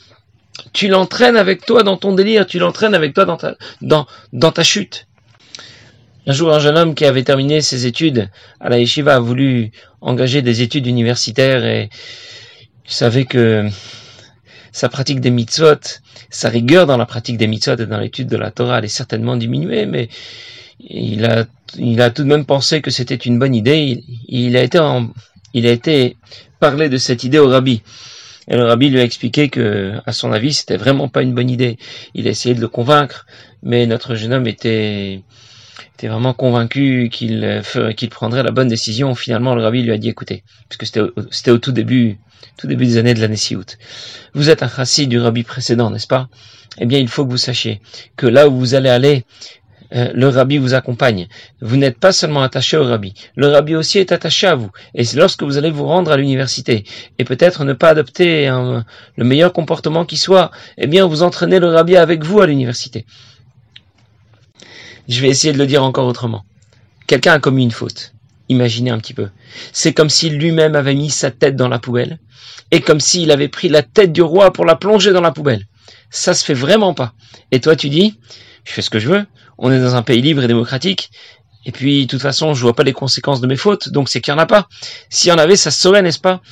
tu 0.73 0.89
l'entraînes 0.89 1.37
avec 1.37 1.65
toi 1.67 1.83
dans 1.83 1.97
ton 1.97 2.15
délire, 2.15 2.47
tu 2.47 2.59
l'entraînes 2.59 2.95
avec 2.95 3.13
toi 3.15 3.25
dans 3.25 3.37
ta, 3.37 3.57
dans 3.83 4.53
ta 4.53 4.63
chute. 4.63 5.07
Un 6.27 6.33
jour, 6.33 6.55
un 6.55 6.59
jeune 6.59 6.79
homme 6.79 6.95
qui 6.95 7.05
avait 7.05 7.23
terminé 7.23 7.61
ses 7.61 7.85
études 7.85 8.31
à 8.59 8.71
la 8.71 8.79
yeshiva 8.79 9.17
a 9.17 9.21
voulu 9.21 9.73
engager 10.01 10.41
des 10.41 10.63
études 10.63 10.87
universitaires 10.87 11.67
et 11.67 11.91
il 12.87 12.93
savait 12.93 13.27
que 13.27 13.69
sa 14.75 14.89
pratique 14.89 15.21
des 15.21 15.31
mitzvot, 15.31 16.01
sa 16.31 16.49
rigueur 16.49 16.87
dans 16.87 16.97
la 16.97 17.07
pratique 17.07 17.37
des 17.37 17.47
mitzvot 17.47 17.77
et 17.77 17.87
dans 17.87 18.01
l'étude 18.01 18.27
de 18.27 18.37
la 18.37 18.51
Torah 18.51 18.79
allait 18.79 18.89
certainement 18.89 19.37
diminuer, 19.37 19.87
mais 19.87 20.09
il 20.81 21.25
a, 21.25 21.45
il 21.79 22.03
a 22.03 22.11
tout 22.11 22.25
de 22.25 22.29
même 22.29 22.45
pensé 22.45 22.83
que 22.83 22.91
c'était 22.91 23.15
une 23.15 23.39
bonne 23.39 23.55
idée. 23.55 24.03
Il, 24.27 24.57
a 24.57 24.63
été 24.65 24.81
il 25.55 25.69
a 25.69 25.71
été 25.71 26.17
parlé 26.59 26.89
de 26.89 26.97
cette 26.97 27.23
idée 27.23 27.39
au 27.39 27.49
rabbi. 27.49 27.83
Et 28.49 28.57
le 28.57 28.65
rabbi 28.65 28.91
lui 28.91 28.99
a 28.99 29.05
expliqué 29.05 29.49
que, 29.49 29.93
à 30.07 30.13
son 30.13 30.33
avis, 30.33 30.53
c'était 30.53 30.77
vraiment 30.77 31.07
pas 31.07 31.23
une 31.23 31.35
bonne 31.35 31.51
idée. 31.51 31.79
Il 32.15 32.27
a 32.27 32.31
essayé 32.31 32.57
de 32.57 32.61
le 32.61 32.67
convaincre, 32.67 33.27
mais 33.63 33.87
notre 33.87 34.17
jeune 34.17 34.33
homme 34.33 34.49
était, 34.49 35.23
était 35.97 36.09
vraiment 36.09 36.35
convaincu 36.35 37.11
qu'il 37.13 37.63
qu'il 37.97 38.11
prendrait 38.11 38.43
la 38.43 38.51
bonne 38.51 38.69
décision. 38.69 39.15
Finalement, 39.15 39.55
le 39.55 39.63
rabbi 39.63 39.83
lui 39.85 39.93
a 39.93 39.99
dit 39.99 40.09
écoutez, 40.09 40.43
puisque 40.69 40.99
c'était 41.31 41.53
au 41.53 41.59
tout 41.59 41.73
début 41.73 42.19
tout 42.57 42.67
début 42.67 42.87
des 42.87 42.97
années 42.97 43.15
de 43.15 43.21
l'année 43.21 43.37
Siout. 43.37 43.77
Vous 44.35 44.51
êtes 44.51 44.63
un 44.63 44.69
chassid 44.69 45.09
du 45.09 45.19
rabbi 45.19 45.43
précédent, 45.43 45.91
n'est-ce 45.91 46.07
pas? 46.07 46.29
Eh 46.79 46.87
bien, 46.87 46.99
il 46.99 47.09
faut 47.09 47.25
que 47.25 47.31
vous 47.31 47.37
sachiez 47.37 47.81
que 48.17 48.27
là 48.27 48.49
où 48.49 48.59
vous 48.59 48.75
allez 48.75 48.89
aller, 48.89 49.25
euh, 49.95 50.11
le 50.15 50.29
rabbi 50.29 50.59
vous 50.59 50.75
accompagne. 50.75 51.29
Vous 51.61 51.77
n'êtes 51.77 51.99
pas 51.99 52.13
seulement 52.13 52.43
attaché 52.43 52.77
au 52.77 52.85
rabbi, 52.85 53.15
le 53.37 53.49
rabbi 53.49 53.77
aussi 53.77 53.99
est 53.99 54.13
attaché 54.13 54.47
à 54.47 54.55
vous. 54.55 54.71
Et 54.95 55.05
c'est 55.05 55.17
lorsque 55.17 55.43
vous 55.43 55.57
allez 55.57 55.71
vous 55.71 55.87
rendre 55.87 56.11
à 56.11 56.17
l'université 56.17 56.85
et 57.19 57.25
peut-être 57.25 57.65
ne 57.65 57.73
pas 57.73 57.91
adopter 57.91 58.49
le 58.49 59.25
meilleur 59.25 59.53
comportement 59.53 60.05
qui 60.05 60.17
soit, 60.17 60.51
eh 60.79 60.87
bien, 60.87 61.07
vous 61.07 61.23
entraînez 61.23 61.61
le 61.61 61.69
rabbi 61.69 61.97
avec 61.97 62.25
vous 62.25 62.41
à 62.41 62.47
l'université. 62.47 63.07
Je 65.09 65.21
vais 65.21 65.29
essayer 65.29 65.53
de 65.53 65.59
le 65.59 65.67
dire 65.67 65.85
encore 65.85 66.07
autrement. 66.07 66.45
Quelqu'un 67.07 67.35
a 67.35 67.39
commis 67.39 67.63
une 67.63 67.71
faute. 67.71 68.15
Imaginez 68.49 68.91
un 68.91 68.99
petit 68.99 69.15
peu. 69.15 69.29
C'est 69.73 69.93
comme 69.93 70.11
s'il 70.11 70.39
lui-même 70.39 70.75
avait 70.75 70.95
mis 70.95 71.11
sa 71.11 71.31
tête 71.31 71.57
dans 71.57 71.69
la 71.69 71.79
poubelle 71.79 72.19
et 72.71 72.81
comme 72.81 73.01
s'il 73.01 73.31
avait 73.31 73.49
pris 73.49 73.69
la 73.69 73.83
tête 73.83 74.13
du 74.13 74.23
roi 74.23 74.53
pour 74.53 74.65
la 74.65 74.77
plonger 74.77 75.13
dans 75.13 75.21
la 75.21 75.33
poubelle. 75.33 75.67
Ça 76.11 76.35
se 76.35 76.45
fait 76.45 76.55
vraiment 76.55 76.95
pas. 76.95 77.15
Et 77.51 77.61
toi 77.61 77.77
tu 77.77 77.89
dis, 77.89 78.19
je 78.65 78.73
fais 78.73 78.83
ce 78.83 78.91
que 78.91 78.99
je 78.99 79.09
veux. 79.09 79.27
On 79.59 79.71
est 79.73 79.81
dans 79.81 79.95
un 79.95 80.03
pays 80.03 80.21
libre 80.21 80.43
et 80.43 80.49
démocratique. 80.49 81.11
Et 81.67 81.73
puis, 81.73 82.05
de 82.05 82.11
toute 82.11 82.21
façon, 82.21 82.55
je 82.55 82.63
vois 82.63 82.75
pas 82.75 82.83
les 82.83 82.93
conséquences 82.93 83.41
de 83.41 83.47
mes 83.47 83.57
fautes, 83.57 83.89
donc 83.89 84.09
c'est 84.09 84.21
qu'il 84.21 84.35
n'y 84.35 84.39
en 84.39 84.43
a 84.43 84.47
pas. 84.47 84.69
S'il 85.09 85.31
y 85.31 85.33
en 85.33 85.39
avait, 85.39 85.57
ça 85.57 85.71
se 85.71 85.81
saurait, 85.81 86.03
n'est-ce 86.03 86.19
pas? 86.19 86.43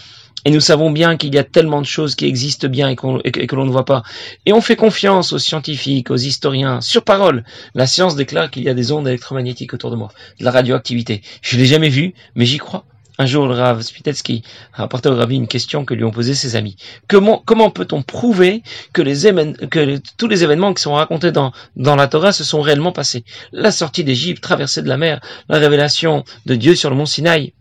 Et 0.45 0.51
nous 0.51 0.61
savons 0.61 0.91
bien 0.91 1.17
qu'il 1.17 1.35
y 1.35 1.39
a 1.39 1.45
tellement 1.45 1.81
de 1.81 1.87
choses 1.87 2.15
qui 2.15 2.27
existent 2.27 2.69
bien 2.69 2.89
et, 2.89 2.97
que 2.97 3.57
l'on 3.57 3.65
ne 3.65 3.71
voit 3.71 3.85
pas. 3.85 4.03
Et 4.45 4.53
on 4.53 4.61
fait 4.61 4.77
confiance 4.77 5.33
aux 5.33 5.39
scientifiques, 5.39 6.11
aux 6.11 6.17
historiens. 6.17 6.81
Sur 6.81 7.05
parole, 7.05 7.45
la 7.75 7.87
science 7.87 8.17
déclare 8.17 8.51
qu'il 8.51 8.65
y 8.65 8.69
a 8.69 8.75
des 8.75 8.91
ondes 8.91 9.07
électromagnétiques 9.07 9.75
autour 9.75 9.91
de 9.91 9.97
moi, 9.97 10.09
de 10.41 10.45
la 10.45 10.51
radioactivité. 10.51 11.23
Je 11.43 11.57
l'ai 11.57 11.67
jamais 11.67 11.89
vu, 11.89 12.15
mais 12.35 12.45
j'y 12.45 12.59
crois. 12.59 12.85
Un 13.19 13.27
jour, 13.27 13.47
le 13.47 13.55
Rav 13.55 13.83
Spitetsky 13.83 14.43
a 14.73 14.83
apporté 14.83 15.09
au 15.09 15.15
Rabbi 15.15 15.37
une 15.37 15.47
question 15.47 15.85
que 15.85 15.95
lui 15.95 16.03
ont 16.03 16.11
posée 16.11 16.35
ses 16.35 16.57
amis. 16.57 16.77
Comment, 17.09 17.43
comment 17.45 17.71
peut-on 17.71 18.03
prouver 18.03 18.63
que, 18.93 19.03
les 19.03 19.31
que 19.69 20.01
tous 20.17 20.29
les 20.29 20.43
événements 20.43 20.73
qui 20.73 20.83
sont 20.83 20.95
racontés 20.95 21.31
dans, 21.31 21.53
dans 21.77 21.95
la 21.95 22.09
Torah 22.09 22.33
se 22.33 22.43
sont 22.43 22.63
réellement 22.63 22.91
passés? 22.91 23.25
La 23.53 23.71
sortie 23.71 24.03
d'Égypte, 24.03 24.43
traversée 24.43 24.83
de 24.83 24.89
la 24.89 24.97
mer, 24.97 25.21
la 25.49 25.59
révélation 25.59 26.25
de 26.47 26.55
Dieu 26.55 26.75
sur 26.75 26.89
le 26.89 26.97
mont 26.97 27.07
Sinaï. 27.07 27.53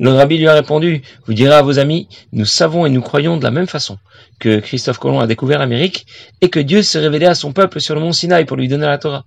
Le 0.00 0.10
Rabbi 0.12 0.38
lui 0.38 0.48
a 0.48 0.54
répondu, 0.54 1.02
vous 1.26 1.34
direz 1.34 1.54
à 1.54 1.60
vos 1.60 1.78
amis, 1.78 2.08
nous 2.32 2.46
savons 2.46 2.86
et 2.86 2.90
nous 2.90 3.02
croyons 3.02 3.36
de 3.36 3.44
la 3.44 3.50
même 3.50 3.66
façon 3.66 3.98
que 4.38 4.58
Christophe 4.58 4.98
Colomb 4.98 5.20
a 5.20 5.26
découvert 5.26 5.58
l'Amérique 5.58 6.06
et 6.40 6.48
que 6.48 6.58
Dieu 6.58 6.82
s'est 6.82 7.00
révélé 7.00 7.26
à 7.26 7.34
son 7.34 7.52
peuple 7.52 7.82
sur 7.82 7.94
le 7.94 8.00
mont 8.00 8.12
Sinaï 8.12 8.46
pour 8.46 8.56
lui 8.56 8.66
donner 8.66 8.86
la 8.86 8.96
Torah. 8.96 9.26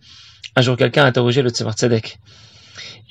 Un 0.55 0.63
jour, 0.63 0.75
quelqu'un 0.75 1.03
a 1.03 1.07
interrogé 1.07 1.43
le 1.43 1.51
Tzemar 1.51 1.75
Tzedek 1.75 2.17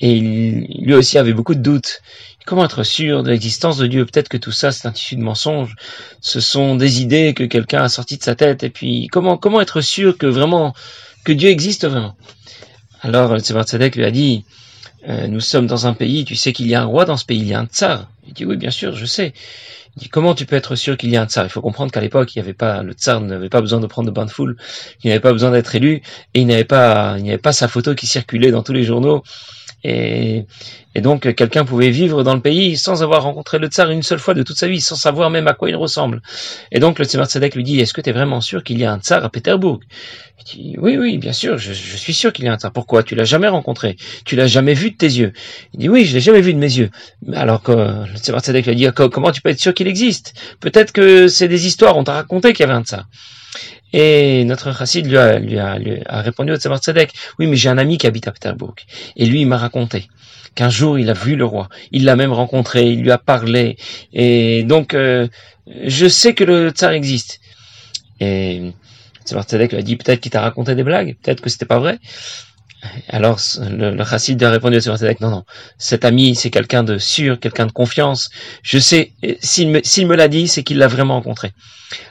et 0.01 0.19
lui 0.19 0.93
aussi 0.93 1.17
avait 1.17 1.31
beaucoup 1.31 1.55
de 1.55 1.61
doutes. 1.61 2.01
Comment 2.45 2.65
être 2.65 2.83
sûr 2.83 3.23
de 3.23 3.29
l'existence 3.29 3.77
de 3.77 3.87
Dieu? 3.87 4.05
Peut-être 4.05 4.27
que 4.27 4.35
tout 4.35 4.51
ça, 4.51 4.73
c'est 4.73 4.85
un 4.85 4.91
tissu 4.91 5.15
de 5.15 5.21
mensonges. 5.21 5.75
Ce 6.19 6.41
sont 6.41 6.75
des 6.75 7.01
idées 7.01 7.33
que 7.33 7.45
quelqu'un 7.45 7.83
a 7.83 7.87
sorties 7.87 8.17
de 8.17 8.23
sa 8.23 8.35
tête. 8.35 8.63
Et 8.63 8.69
puis, 8.69 9.07
comment, 9.09 9.37
comment 9.37 9.61
être 9.61 9.79
sûr 9.79 10.17
que 10.17 10.25
vraiment, 10.25 10.73
que 11.23 11.31
Dieu 11.31 11.49
existe 11.49 11.87
vraiment? 11.87 12.17
Alors, 13.01 13.33
le 13.33 13.39
Tzemar 13.39 13.63
Tzedek 13.63 13.95
lui 13.95 14.03
a 14.03 14.11
dit, 14.11 14.43
euh, 15.09 15.27
nous 15.27 15.39
sommes 15.41 15.67
dans 15.67 15.87
un 15.87 15.93
pays, 15.93 16.25
tu 16.25 16.35
sais 16.35 16.53
qu'il 16.53 16.67
y 16.67 16.75
a 16.75 16.81
un 16.81 16.85
roi 16.85 17.05
dans 17.05 17.17
ce 17.17 17.25
pays, 17.25 17.39
il 17.39 17.47
y 17.47 17.53
a 17.53 17.59
un 17.59 17.65
tsar. 17.65 18.09
Il 18.25 18.33
dit, 18.33 18.45
oui, 18.45 18.57
bien 18.57 18.71
sûr, 18.71 18.95
je 18.95 19.05
sais. 19.05 19.33
Dit, 19.95 20.09
comment 20.09 20.33
tu 20.33 20.45
peux 20.45 20.55
être 20.55 20.75
sûr 20.75 20.97
qu'il 20.97 21.11
y 21.11 21.17
a 21.17 21.21
un 21.21 21.27
tsar? 21.27 21.45
Il 21.45 21.49
faut 21.49 21.61
comprendre 21.61 21.91
qu'à 21.91 22.01
l'époque, 22.01 22.35
il 22.35 22.39
n'y 22.39 22.43
avait 22.43 22.53
pas, 22.53 22.81
le 22.81 22.93
tsar 22.93 23.21
n'avait 23.21 23.49
pas 23.49 23.61
besoin 23.61 23.79
de 23.79 23.85
prendre 23.85 24.09
de 24.09 24.13
bain 24.13 24.25
de 24.25 24.31
foule, 24.31 24.57
il 25.03 25.09
n'avait 25.09 25.19
pas 25.19 25.31
besoin 25.33 25.51
d'être 25.51 25.75
élu, 25.75 26.01
et 26.33 26.41
il 26.41 26.47
n'avait 26.47 26.63
pas, 26.63 27.15
il 27.17 27.23
n'y 27.23 27.29
avait 27.29 27.37
pas 27.37 27.53
sa 27.53 27.67
photo 27.67 27.93
qui 27.93 28.07
circulait 28.07 28.51
dans 28.51 28.63
tous 28.63 28.73
les 28.73 28.83
journaux 28.83 29.23
et, 29.83 30.45
donc 30.95 31.33
quelqu'un 31.35 31.65
pouvait 31.65 31.89
vivre 31.89 32.23
dans 32.23 32.35
le 32.35 32.39
pays 32.39 32.77
sans 32.77 33.03
avoir 33.03 33.23
rencontré 33.23 33.59
le 33.59 33.67
tsar 33.67 33.89
une 33.89 34.03
seule 34.03 34.19
fois 34.19 34.33
de 34.33 34.43
toute 34.43 34.57
sa 34.57 34.67
vie, 34.67 34.79
sans 34.79 34.95
savoir 34.95 35.29
même 35.29 35.47
à 35.47 35.53
quoi 35.53 35.69
il 35.69 35.75
ressemble. 35.75 36.21
Et 36.71 36.79
donc 36.79 36.99
le 36.99 37.05
Tzemar 37.05 37.27
Tzedek 37.27 37.55
lui 37.55 37.63
dit, 37.63 37.79
est-ce 37.79 37.93
que 37.93 37.99
tu 37.99 38.09
es 38.09 38.13
vraiment 38.13 38.39
sûr 38.39 38.63
qu'il 38.63 38.79
y 38.79 38.85
a 38.85 38.93
un 38.93 38.99
tsar 38.99 39.25
à 39.25 39.29
Pétersbourg? 39.29 39.79
Il 40.39 40.43
dit, 40.45 40.75
oui, 40.79 40.97
oui, 40.97 41.17
bien 41.17 41.33
sûr, 41.33 41.57
je, 41.57 41.73
suis 41.73 42.13
sûr 42.13 42.31
qu'il 42.31 42.45
y 42.45 42.47
a 42.47 42.53
un 42.53 42.57
tsar. 42.57 42.71
Pourquoi? 42.71 43.03
Tu 43.03 43.15
l'as 43.15 43.25
jamais 43.25 43.47
rencontré 43.47 43.97
Tu 44.23 44.35
l'as 44.35 44.47
jamais 44.47 44.73
vu 44.73 44.91
de 44.91 44.95
tes 44.95 45.07
yeux 45.07 45.33
Il 45.73 45.79
dit, 45.79 45.89
oui, 45.89 46.05
je 46.05 46.13
l'ai 46.13 46.21
jamais 46.21 46.41
vu 46.41 46.53
de 46.53 46.59
mes 46.59 46.77
yeux. 46.77 46.89
Mais 47.25 47.37
alors 47.37 47.61
que 47.61 47.71
le 47.71 48.17
Tzemar 48.17 48.41
Tzedek 48.41 48.65
lui 48.67 48.75
dit, 48.75 48.87
comment 48.93 49.31
tu 49.31 49.41
peux 49.41 49.49
être 49.49 49.59
sûr 49.59 49.73
qu'il 49.73 49.82
existe 49.87 50.33
Peut-être 50.59 50.91
que 50.91 51.27
c'est 51.27 51.47
des 51.47 51.67
histoires, 51.67 51.97
on 51.97 52.03
t'a 52.03 52.13
raconté 52.13 52.53
qu'il 52.53 52.65
y 52.65 52.69
avait 52.69 52.77
un 52.77 52.83
tsar. 52.83 53.05
Et 53.93 54.43
notre 54.45 54.75
chassid 54.75 55.05
lui 55.05 55.17
a, 55.17 56.21
répondu 56.21 56.51
au 56.51 56.55
Tzemar 56.55 56.79
Tzedek, 56.79 57.13
oui, 57.37 57.45
mais 57.45 57.55
j'ai 57.55 57.69
un 57.69 57.77
ami 57.77 57.99
qui 57.99 58.07
habite 58.07 58.27
à 58.27 58.31
Peterbourg. 58.31 58.75
Et 59.15 59.27
lui, 59.27 59.41
il 59.41 59.47
m'a 59.47 59.57
raconté 59.57 60.07
qu'un 60.55 60.69
jour, 60.69 60.97
il 60.97 61.09
a 61.11 61.13
vu 61.13 61.35
le 61.35 61.45
roi. 61.45 61.69
Il 61.91 62.05
l'a 62.05 62.15
même 62.15 62.33
rencontré, 62.33 62.91
il 62.91 63.01
lui 63.01 63.11
a 63.11 63.19
parlé. 63.19 63.77
Et 64.11 64.63
donc, 64.63 64.95
euh, 64.95 65.27
je 65.85 66.07
sais 66.07 66.33
que 66.33 66.43
le 66.43 66.71
tsar 66.71 66.91
existe. 66.91 67.39
Et 68.19 68.73
Tzemar 69.25 69.43
Tzedek 69.43 69.71
lui 69.71 69.79
a 69.79 69.83
dit, 69.83 69.95
peut-être 69.95 70.21
qu'il 70.21 70.31
t'a 70.31 70.41
raconté 70.41 70.73
des 70.73 70.83
blagues, 70.83 71.15
peut-être 71.21 71.41
que 71.41 71.49
c'était 71.49 71.65
pas 71.65 71.79
vrai. 71.79 71.99
Alors 73.09 73.39
le, 73.59 73.91
le 73.91 74.05
chassid 74.05 74.41
a 74.43 74.49
répondu 74.49 74.77
à 74.77 74.79
Tzemar 74.79 74.97
Tzedek, 74.97 75.21
non, 75.21 75.29
non, 75.29 75.43
cet 75.77 76.05
ami, 76.05 76.35
c'est 76.35 76.49
quelqu'un 76.49 76.83
de 76.83 76.97
sûr, 76.97 77.39
quelqu'un 77.39 77.65
de 77.65 77.71
confiance. 77.71 78.29
Je 78.61 78.79
sais, 78.79 79.13
s'il 79.39 79.69
me, 79.69 80.15
l'a 80.15 80.27
dit, 80.27 80.47
c'est 80.47 80.63
qu'il 80.63 80.77
l'a 80.77 80.87
vraiment 80.87 81.15
rencontré. 81.15 81.51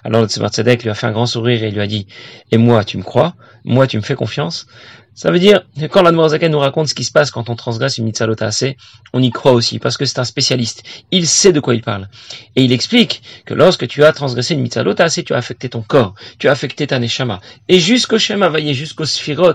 Alors 0.05 0.23
le 0.23 0.29
Tzedek 0.29 0.83
lui 0.83 0.91
a 0.91 0.95
fait 0.95 1.07
un 1.07 1.13
grand 1.13 1.27
sourire 1.27 1.63
et 1.65 1.71
lui 1.71 1.81
a 1.81 1.87
dit, 1.87 2.07
et 2.51 2.57
moi, 2.57 2.85
tu 2.85 2.99
me 2.99 3.03
crois? 3.03 3.35
Moi, 3.65 3.87
tu 3.87 3.97
me 3.97 4.03
fais 4.03 4.15
confiance 4.15 4.67
ça 5.15 5.31
veut 5.31 5.39
dire 5.39 5.67
que 5.79 5.85
quand 5.87 6.01
l'Admorazaken 6.03 6.51
nous 6.51 6.59
raconte 6.59 6.89
ce 6.89 6.95
qui 6.95 7.05
se 7.05 7.13
passe 7.13 7.31
quand 7.31 7.51
on 7.51 7.55
transgresse 7.55 7.99
une 7.99 8.07
mitzvah 8.07 8.33
assez, 8.41 8.79
on 9.13 9.23
y 9.23 9.31
croit 9.31 9.53
aussi, 9.53 9.79
parce 9.79 9.99
que 9.99 10.07
c'est 10.07 10.19
un 10.19 10.25
spécialiste. 10.25 10.85
Il 11.11 11.27
sait 11.27 11.53
de 11.53 11.61
quoi 11.61 11.75
il 11.75 11.83
parle. 11.83 12.09
Et 12.57 12.65
il 12.65 12.73
explique 12.73 13.23
que 13.45 13.53
lorsque 13.53 13.87
tu 13.89 14.05
as 14.05 14.13
transgressé 14.13 14.55
une 14.55 14.63
mitzvah 14.63 14.95
assez, 14.99 15.23
tu 15.23 15.35
as 15.35 15.37
affecté 15.37 15.69
ton 15.69 15.83
corps, 15.83 16.15
tu 16.39 16.49
as 16.49 16.53
affecté 16.53 16.87
ta 16.87 16.99
neshama. 16.99 17.41
Et 17.69 17.79
jusqu'au 17.79 18.19
Shema 18.19 18.49
vaillé, 18.49 18.73
jusqu'au 18.73 19.05
sphirot 19.05 19.53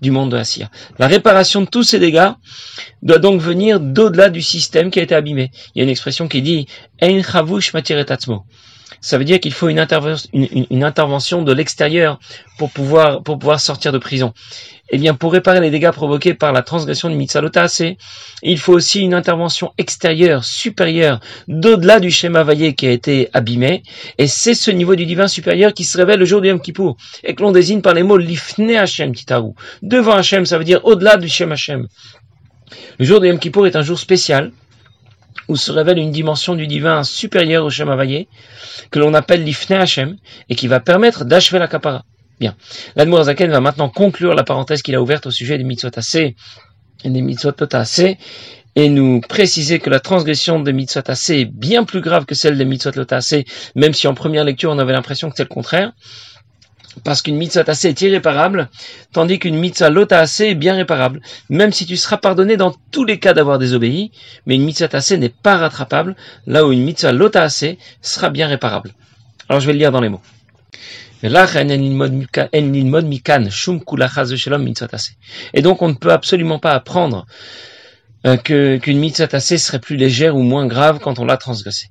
du 0.00 0.12
monde 0.12 0.30
de 0.30 0.36
Assia. 0.36 0.70
La 0.98 1.08
réparation 1.08 1.62
de 1.62 1.66
tous 1.66 1.82
ces 1.82 1.98
dégâts 1.98 2.30
doit 3.02 3.18
donc 3.18 3.40
venir 3.40 3.80
d'au-delà 3.80 4.30
du 4.30 4.42
système 4.42 4.92
qui 4.92 5.00
a 5.00 5.02
été 5.02 5.16
abîmé. 5.16 5.50
Il 5.74 5.78
y 5.78 5.80
a 5.80 5.84
une 5.84 5.90
expression 5.90 6.28
qui 6.28 6.40
dit, 6.40 6.66
Ein 7.02 7.20
ça 9.00 9.18
veut 9.18 9.24
dire 9.24 9.40
qu'il 9.40 9.52
faut 9.52 9.68
une, 9.68 9.78
intervention 9.78 11.42
de 11.42 11.52
l'extérieur 11.52 12.18
pour 12.58 12.70
pouvoir, 12.70 13.60
sortir 13.60 13.92
de 13.92 13.98
prison. 13.98 14.32
Eh 14.92 14.98
bien, 14.98 15.14
pour 15.14 15.32
réparer 15.32 15.60
les 15.60 15.70
dégâts 15.70 15.92
provoqués 15.92 16.34
par 16.34 16.52
la 16.52 16.62
transgression 16.62 17.08
de 17.08 17.14
Mitsalota, 17.14 17.66
il 18.42 18.58
faut 18.58 18.72
aussi 18.72 19.00
une 19.00 19.14
intervention 19.14 19.72
extérieure, 19.78 20.44
supérieure, 20.44 21.20
d'au-delà 21.48 22.00
du 22.00 22.10
schéma 22.10 22.42
vaillé 22.42 22.74
qui 22.74 22.86
a 22.88 22.90
été 22.90 23.30
abîmé. 23.32 23.82
Et 24.18 24.26
c'est 24.26 24.54
ce 24.54 24.70
niveau 24.70 24.96
du 24.96 25.06
divin 25.06 25.28
supérieur 25.28 25.72
qui 25.72 25.84
se 25.84 25.96
révèle 25.96 26.18
le 26.18 26.24
jour 26.24 26.40
du 26.40 26.48
Yom 26.48 26.60
Kippour, 26.60 26.96
et 27.22 27.34
que 27.34 27.42
l'on 27.42 27.52
désigne 27.52 27.82
par 27.82 27.94
les 27.94 28.02
mots 28.02 28.18
l'ifne 28.18 28.70
Hashem 28.70 29.14
Titaru. 29.14 29.52
Devant 29.82 30.14
Hashem, 30.14 30.44
ça 30.44 30.58
veut 30.58 30.64
dire 30.64 30.84
au-delà 30.84 31.16
du 31.16 31.28
schéma 31.28 31.54
Hashem. 31.54 31.86
Le 32.98 33.04
jour 33.04 33.20
du 33.20 33.28
Yom 33.28 33.38
Kippour 33.38 33.66
est 33.66 33.76
un 33.76 33.82
jour 33.82 33.98
spécial, 33.98 34.52
où 35.48 35.56
se 35.56 35.72
révèle 35.72 35.98
une 35.98 36.10
dimension 36.10 36.54
du 36.54 36.66
divin 36.66 37.04
supérieure 37.04 37.64
au 37.64 37.70
Shem 37.70 37.90
que 38.90 38.98
l'on 38.98 39.14
appelle 39.14 39.44
l'Ifne 39.44 39.74
Hashem, 39.74 40.16
et 40.48 40.54
qui 40.54 40.68
va 40.68 40.80
permettre 40.80 41.24
d'achever 41.24 41.58
la 41.58 41.68
kapara. 41.68 42.04
Bien. 42.40 42.56
L'Admour 42.96 43.24
Zaken 43.24 43.50
va 43.50 43.60
maintenant 43.60 43.90
conclure 43.90 44.34
la 44.34 44.44
parenthèse 44.44 44.80
qu'il 44.82 44.94
a 44.94 45.02
ouverte 45.02 45.26
au 45.26 45.30
sujet 45.30 45.58
des 45.58 45.64
mitzvot 45.64 45.90
assez 45.96 46.36
et 47.04 47.10
des 47.10 47.20
mitzvot 47.20 47.52
et 48.76 48.88
nous 48.88 49.20
préciser 49.20 49.78
que 49.78 49.90
la 49.90 50.00
transgression 50.00 50.60
des 50.60 50.72
mitzvot 50.72 51.02
assez 51.08 51.40
est 51.40 51.44
bien 51.44 51.84
plus 51.84 52.00
grave 52.00 52.24
que 52.24 52.34
celle 52.34 52.56
des 52.56 52.64
mitzvot 52.64 52.92
assez, 53.10 53.44
même 53.74 53.92
si 53.92 54.06
en 54.06 54.14
première 54.14 54.44
lecture 54.44 54.70
on 54.70 54.78
avait 54.78 54.92
l'impression 54.92 55.28
que 55.28 55.36
c'est 55.36 55.42
le 55.42 55.48
contraire 55.48 55.92
parce 57.04 57.22
qu'une 57.22 57.36
mitzvah 57.36 57.64
tassé 57.64 57.88
est 57.88 58.00
irréparable, 58.00 58.68
tandis 59.12 59.38
qu'une 59.38 59.58
mitzvah 59.58 59.90
lota 59.90 60.24
est 60.24 60.54
bien 60.54 60.74
réparable, 60.74 61.20
même 61.48 61.72
si 61.72 61.86
tu 61.86 61.96
seras 61.96 62.16
pardonné 62.16 62.56
dans 62.56 62.74
tous 62.90 63.04
les 63.04 63.18
cas 63.18 63.32
d'avoir 63.32 63.58
désobéi, 63.58 64.10
mais 64.46 64.56
une 64.56 64.64
mitzvah 64.64 64.88
tassé 64.88 65.16
n'est 65.16 65.28
pas 65.28 65.56
rattrapable, 65.56 66.16
là 66.46 66.66
où 66.66 66.72
une 66.72 66.82
mitzvah 66.82 67.12
lota 67.12 67.48
sera 67.48 68.30
bien 68.30 68.48
réparable. 68.48 68.92
Alors 69.48 69.60
je 69.60 69.66
vais 69.66 69.72
le 69.72 69.78
lire 69.78 69.92
dans 69.92 70.00
les 70.00 70.08
mots. 70.08 70.22
Et 71.22 71.28
donc 75.62 75.82
on 75.82 75.88
ne 75.88 75.94
peut 75.94 76.12
absolument 76.12 76.58
pas 76.58 76.72
apprendre 76.72 77.26
euh, 78.26 78.36
qu'une 78.36 78.98
mitzvah 78.98 79.28
tassé 79.28 79.58
serait 79.58 79.80
plus 79.80 79.96
légère 79.96 80.36
ou 80.36 80.42
moins 80.42 80.66
grave 80.66 80.98
quand 80.98 81.18
on 81.18 81.24
l'a 81.24 81.36
transgressée. 81.36 81.90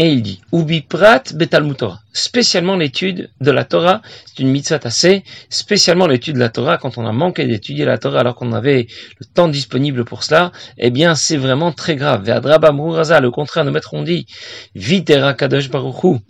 Et 0.00 0.12
il 0.12 0.22
dit, 0.22 0.40
Ubi 0.52 0.82
prat 0.82 1.24
betalmut 1.34 1.74
Torah. 1.74 2.00
Spécialement 2.12 2.76
l'étude 2.76 3.30
de 3.40 3.50
la 3.50 3.64
Torah, 3.64 4.00
c'est 4.26 4.38
une 4.38 4.48
mitzvah 4.48 4.78
assez, 4.84 5.24
spécialement 5.50 6.06
l'étude 6.06 6.36
de 6.36 6.38
la 6.38 6.50
Torah, 6.50 6.78
quand 6.78 6.98
on 6.98 7.06
a 7.06 7.10
manqué 7.10 7.46
d'étudier 7.46 7.84
la 7.84 7.98
Torah 7.98 8.20
alors 8.20 8.36
qu'on 8.36 8.52
avait 8.52 8.86
le 9.18 9.26
temps 9.26 9.48
disponible 9.48 10.04
pour 10.04 10.22
cela, 10.22 10.52
eh 10.78 10.90
bien, 10.90 11.16
c'est 11.16 11.36
vraiment 11.36 11.72
très 11.72 11.96
grave. 11.96 12.24
Ve'adraba 12.24 12.70
le 12.70 13.30
contraire, 13.32 13.64
nous 13.64 13.72
mettrons 13.72 14.04
dit, 14.04 14.26
vitera 14.76 15.34
kadosh 15.34 15.68
baruchu, 15.68 16.20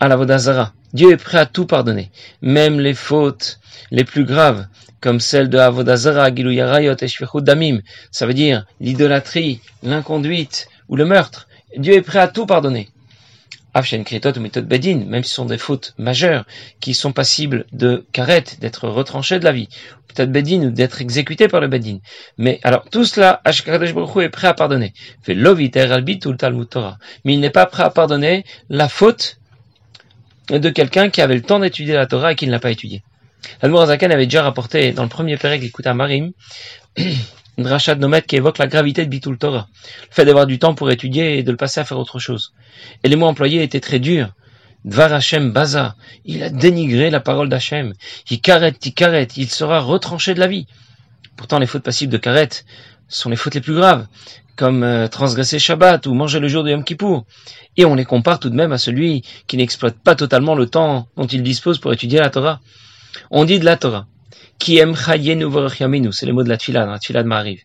à 0.00 0.08
la 0.08 0.16
vodazara. 0.16 0.72
Dieu 0.92 1.12
est 1.12 1.16
prêt 1.16 1.38
à 1.38 1.46
tout 1.46 1.66
pardonner, 1.66 2.10
même 2.42 2.80
les 2.80 2.94
fautes 2.94 3.60
les 3.92 4.02
plus 4.02 4.24
graves, 4.24 4.66
comme 5.00 5.20
celles 5.20 5.48
de 5.48 5.58
Avodazara, 5.58 6.34
Giluyarayot 6.34 6.96
et 7.00 7.40
Damim. 7.42 7.82
Ça 8.10 8.26
veut 8.26 8.34
dire 8.34 8.66
l'idolâtrie, 8.80 9.60
l'inconduite 9.84 10.66
ou 10.88 10.96
le 10.96 11.04
meurtre. 11.04 11.46
Dieu 11.76 11.94
est 11.94 12.02
prêt 12.02 12.18
à 12.18 12.26
tout 12.26 12.46
pardonner 12.46 12.88
même 15.06 15.22
si 15.22 15.30
ce 15.30 15.34
sont 15.34 15.44
des 15.44 15.58
fautes 15.58 15.94
majeures 15.98 16.44
qui 16.80 16.94
sont 16.94 17.12
passibles 17.12 17.66
de 17.72 18.06
karet, 18.12 18.44
d'être 18.60 18.88
retranchées 18.88 19.38
de 19.38 19.44
la 19.44 19.52
vie, 19.52 19.68
peut-être 20.08 20.32
Bedin 20.32 20.62
ou 20.62 20.70
d'être 20.70 21.00
exécuté 21.00 21.48
par 21.48 21.60
le 21.60 21.68
Bedin. 21.68 21.98
Mais 22.38 22.58
alors 22.62 22.84
tout 22.90 23.04
cela, 23.04 23.40
Ashkadosh 23.44 23.92
est 24.20 24.28
prêt 24.30 24.48
à 24.48 24.54
pardonner. 24.54 24.94
Fait 25.22 25.34
Torah. 26.64 26.98
Mais 27.24 27.34
il 27.34 27.40
n'est 27.40 27.50
pas 27.50 27.66
prêt 27.66 27.82
à 27.82 27.90
pardonner 27.90 28.44
la 28.70 28.88
faute 28.88 29.38
de 30.48 30.70
quelqu'un 30.70 31.10
qui 31.10 31.20
avait 31.20 31.34
le 31.34 31.42
temps 31.42 31.58
d'étudier 31.58 31.94
la 31.94 32.06
Torah 32.06 32.32
et 32.32 32.34
qui 32.34 32.46
ne 32.46 32.52
l'a 32.52 32.60
pas 32.60 32.70
étudiée. 32.70 33.02
Zakan 33.86 34.10
avait 34.10 34.26
déjà 34.26 34.42
rapporté 34.42 34.92
dans 34.92 35.02
le 35.02 35.08
premier 35.08 35.36
Pérec 35.36 35.62
à 35.84 35.94
Marim 35.94 36.32
une 37.58 37.66
rachat 37.66 37.94
de 37.94 38.20
qui 38.20 38.36
évoque 38.36 38.58
la 38.58 38.66
gravité 38.66 39.04
de 39.04 39.10
Bitul 39.10 39.38
Torah, 39.38 39.68
le 40.08 40.14
fait 40.14 40.24
d'avoir 40.24 40.46
du 40.46 40.58
temps 40.58 40.74
pour 40.74 40.90
étudier 40.90 41.38
et 41.38 41.42
de 41.42 41.50
le 41.50 41.56
passer 41.56 41.80
à 41.80 41.84
faire 41.84 41.98
autre 41.98 42.18
chose. 42.18 42.52
Et 43.02 43.08
les 43.08 43.16
mots 43.16 43.26
employés 43.26 43.62
étaient 43.62 43.80
très 43.80 43.98
durs, 43.98 44.32
Dvar 44.86 45.12
Hashem 45.12 45.50
Baza, 45.50 45.96
il 46.24 46.44
a 46.44 46.48
dénigré 46.48 47.10
la 47.10 47.18
parole 47.18 47.48
d'Hachem. 47.48 47.92
Il 48.30 48.40
carrette, 48.40 49.36
il 49.36 49.50
sera 49.50 49.80
retranché 49.80 50.32
de 50.32 50.38
la 50.38 50.46
vie. 50.46 50.68
Pourtant, 51.36 51.58
les 51.58 51.66
fautes 51.66 51.82
passibles 51.82 52.12
de 52.12 52.18
Karet 52.18 52.50
sont 53.08 53.28
les 53.28 53.34
fautes 53.34 53.56
les 53.56 53.60
plus 53.60 53.74
graves, 53.74 54.06
comme 54.54 54.84
euh, 54.84 55.08
transgresser 55.08 55.58
Shabbat 55.58 56.06
ou 56.06 56.14
manger 56.14 56.38
le 56.38 56.46
jour 56.46 56.62
de 56.62 56.70
Yom 56.70 56.84
Kippour. 56.84 57.26
Et 57.76 57.84
on 57.84 57.96
les 57.96 58.04
compare 58.04 58.38
tout 58.38 58.48
de 58.48 58.54
même 58.54 58.70
à 58.70 58.78
celui 58.78 59.22
qui 59.48 59.56
n'exploite 59.56 59.96
pas 59.96 60.14
totalement 60.14 60.54
le 60.54 60.66
temps 60.66 61.08
dont 61.16 61.26
il 61.26 61.42
dispose 61.42 61.78
pour 61.78 61.92
étudier 61.92 62.20
la 62.20 62.30
Torah. 62.30 62.60
On 63.32 63.44
dit 63.44 63.58
de 63.58 63.64
la 63.64 63.76
Torah, 63.76 64.06
qui 64.58 64.78
aime 64.78 64.94
c'est 66.12 66.26
les 66.26 66.32
mots 66.32 66.42
de 66.42 66.48
la 66.48 66.56
Tfila, 66.56 66.86
la 66.86 66.98
Tfila 66.98 67.22
de. 67.22 67.64